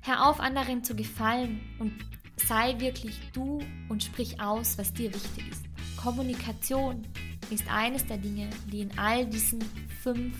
Hör 0.04 0.30
auf, 0.30 0.40
anderen 0.40 0.84
zu 0.84 0.96
gefallen 0.96 1.62
und 1.80 1.94
sei 2.36 2.80
wirklich 2.80 3.20
du 3.34 3.60
und 3.90 4.04
sprich 4.04 4.40
aus, 4.40 4.78
was 4.78 4.94
dir 4.94 5.14
wichtig 5.14 5.50
ist. 5.50 5.71
Kommunikation, 6.02 7.06
ist 7.52 7.66
eines 7.70 8.06
der 8.08 8.18
Dinge, 8.18 8.50
die 8.72 8.82
in 8.82 8.98
all 8.98 9.26
diesen 9.26 9.64
fünf 10.02 10.36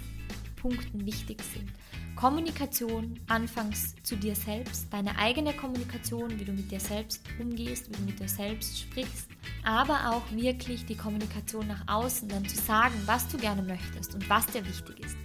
Punkten 0.56 1.06
wichtig 1.06 1.42
sind. 1.54 1.70
Kommunikation 2.16 3.20
anfangs 3.28 3.96
zu 4.04 4.16
dir 4.16 4.36
selbst, 4.36 4.92
deine 4.92 5.18
eigene 5.18 5.54
Kommunikation, 5.54 6.40
wie 6.40 6.46
du 6.46 6.52
mit 6.52 6.72
dir 6.72 6.80
selbst 6.80 7.22
umgehst, 7.40 7.90
wie 7.90 7.98
du 7.98 8.02
mit 8.04 8.20
dir 8.20 8.28
selbst 8.28 8.80
sprichst, 8.80 9.28
aber 9.64 10.12
auch 10.12 10.32
wirklich 10.32 10.86
die 10.86 10.96
Kommunikation 10.96 11.68
nach 11.68 11.84
außen, 11.88 12.28
dann 12.28 12.48
zu 12.48 12.58
sagen, 12.58 12.96
was 13.06 13.28
du 13.28 13.38
gerne 13.38 13.62
möchtest 13.62 14.16
und 14.16 14.28
was 14.30 14.48
dir 14.48 14.66
wichtig 14.66 15.00
ist. 15.06 15.18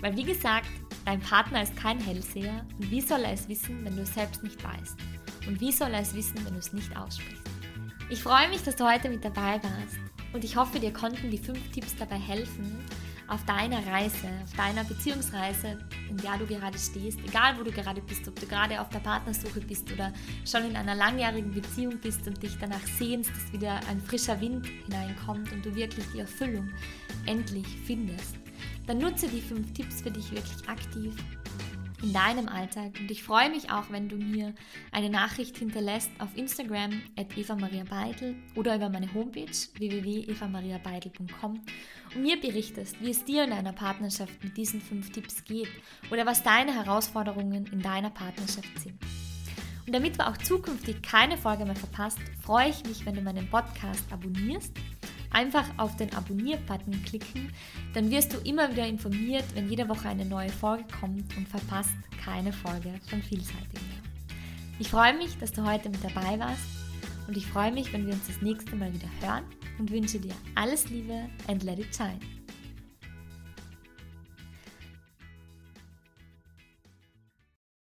Weil 0.00 0.16
wie 0.16 0.24
gesagt, 0.24 0.68
dein 1.04 1.20
Partner 1.20 1.62
ist 1.62 1.76
kein 1.76 2.00
Hellseher 2.00 2.66
und 2.78 2.90
wie 2.90 3.00
soll 3.00 3.20
er 3.20 3.32
es 3.32 3.48
wissen, 3.48 3.84
wenn 3.84 3.94
du 3.94 4.02
es 4.02 4.14
selbst 4.14 4.42
nicht 4.42 4.62
weißt? 4.62 4.96
Und 5.46 5.60
wie 5.60 5.70
soll 5.70 5.92
er 5.94 6.00
es 6.00 6.14
wissen, 6.14 6.44
wenn 6.44 6.54
du 6.54 6.58
es 6.58 6.72
nicht 6.72 6.96
aussprichst? 6.96 7.45
Ich 8.08 8.22
freue 8.22 8.48
mich, 8.48 8.62
dass 8.62 8.76
du 8.76 8.88
heute 8.88 9.08
mit 9.08 9.24
dabei 9.24 9.60
warst. 9.64 9.98
Und 10.32 10.44
ich 10.44 10.54
hoffe, 10.54 10.78
dir 10.78 10.92
konnten 10.92 11.28
die 11.28 11.38
fünf 11.38 11.72
Tipps 11.72 11.96
dabei 11.96 12.18
helfen, 12.18 12.78
auf 13.26 13.44
deiner 13.46 13.84
Reise, 13.84 14.28
auf 14.44 14.52
deiner 14.56 14.84
Beziehungsreise, 14.84 15.76
in 16.08 16.16
der 16.18 16.38
du 16.38 16.46
gerade 16.46 16.78
stehst, 16.78 17.18
egal 17.26 17.58
wo 17.58 17.64
du 17.64 17.72
gerade 17.72 18.00
bist, 18.00 18.28
ob 18.28 18.38
du 18.38 18.46
gerade 18.46 18.80
auf 18.80 18.88
der 18.90 19.00
Partnersuche 19.00 19.60
bist 19.60 19.90
oder 19.92 20.12
schon 20.44 20.64
in 20.64 20.76
einer 20.76 20.94
langjährigen 20.94 21.50
Beziehung 21.50 21.98
bist 21.98 22.24
und 22.28 22.40
dich 22.40 22.56
danach 22.60 22.86
sehnst, 22.96 23.30
dass 23.30 23.52
wieder 23.52 23.80
ein 23.88 24.00
frischer 24.00 24.40
Wind 24.40 24.66
hineinkommt 24.84 25.50
und 25.52 25.66
du 25.66 25.74
wirklich 25.74 26.06
die 26.14 26.20
Erfüllung 26.20 26.70
endlich 27.24 27.66
findest, 27.86 28.36
dann 28.86 28.98
nutze 28.98 29.26
die 29.26 29.40
fünf 29.40 29.72
Tipps 29.72 30.02
für 30.02 30.12
dich 30.12 30.30
wirklich 30.30 30.68
aktiv 30.68 31.12
in 32.06 32.12
deinem 32.12 32.48
Alltag. 32.48 32.92
Und 33.00 33.10
ich 33.10 33.22
freue 33.24 33.50
mich 33.50 33.70
auch, 33.70 33.90
wenn 33.90 34.08
du 34.08 34.16
mir 34.16 34.54
eine 34.92 35.10
Nachricht 35.10 35.58
hinterlässt 35.58 36.10
auf 36.18 36.36
Instagram 36.36 37.02
at 37.16 37.36
Eva 37.36 37.56
Maria 37.56 37.84
Beidel 37.84 38.36
oder 38.54 38.76
über 38.76 38.88
meine 38.88 39.12
Homepage 39.12 39.50
www.evamariabeidel.com 39.74 41.60
und 42.14 42.22
mir 42.22 42.40
berichtest, 42.40 43.00
wie 43.00 43.10
es 43.10 43.24
dir 43.24 43.44
in 43.44 43.50
deiner 43.50 43.72
Partnerschaft 43.72 44.42
mit 44.44 44.56
diesen 44.56 44.80
fünf 44.80 45.10
Tipps 45.10 45.44
geht 45.44 45.68
oder 46.10 46.24
was 46.24 46.42
deine 46.42 46.72
Herausforderungen 46.72 47.66
in 47.66 47.82
deiner 47.82 48.10
Partnerschaft 48.10 48.78
sind. 48.78 48.98
Und 49.86 49.92
damit 49.92 50.18
du 50.18 50.26
auch 50.26 50.36
zukünftig 50.36 51.02
keine 51.02 51.36
Folge 51.36 51.64
mehr 51.64 51.76
verpasst, 51.76 52.18
freue 52.42 52.70
ich 52.70 52.84
mich, 52.84 53.04
wenn 53.06 53.14
du 53.14 53.22
meinen 53.22 53.48
Podcast 53.50 54.04
abonnierst. 54.12 54.72
Einfach 55.36 55.66
auf 55.76 55.94
den 55.96 56.14
Abonnier-Button 56.14 57.02
klicken, 57.04 57.52
dann 57.92 58.10
wirst 58.10 58.32
du 58.32 58.38
immer 58.38 58.70
wieder 58.70 58.86
informiert, 58.86 59.44
wenn 59.52 59.68
jede 59.68 59.86
Woche 59.86 60.08
eine 60.08 60.24
neue 60.24 60.48
Folge 60.48 60.84
kommt 60.98 61.36
und 61.36 61.46
verpasst 61.46 61.92
keine 62.24 62.54
Folge 62.54 62.94
von 63.10 63.20
Vielseitig 63.20 63.74
mehr. 63.74 64.38
Ich 64.78 64.88
freue 64.88 65.14
mich, 65.14 65.36
dass 65.36 65.52
du 65.52 65.62
heute 65.62 65.90
mit 65.90 66.02
dabei 66.02 66.38
warst 66.38 66.64
und 67.28 67.36
ich 67.36 67.46
freue 67.46 67.70
mich, 67.70 67.92
wenn 67.92 68.06
wir 68.06 68.14
uns 68.14 68.26
das 68.26 68.40
nächste 68.40 68.76
Mal 68.76 68.94
wieder 68.94 69.10
hören 69.20 69.44
und 69.78 69.90
wünsche 69.90 70.18
dir 70.18 70.32
alles 70.54 70.88
Liebe 70.88 71.28
and 71.48 71.62
let 71.64 71.80
it 71.80 71.94
shine. 71.94 72.35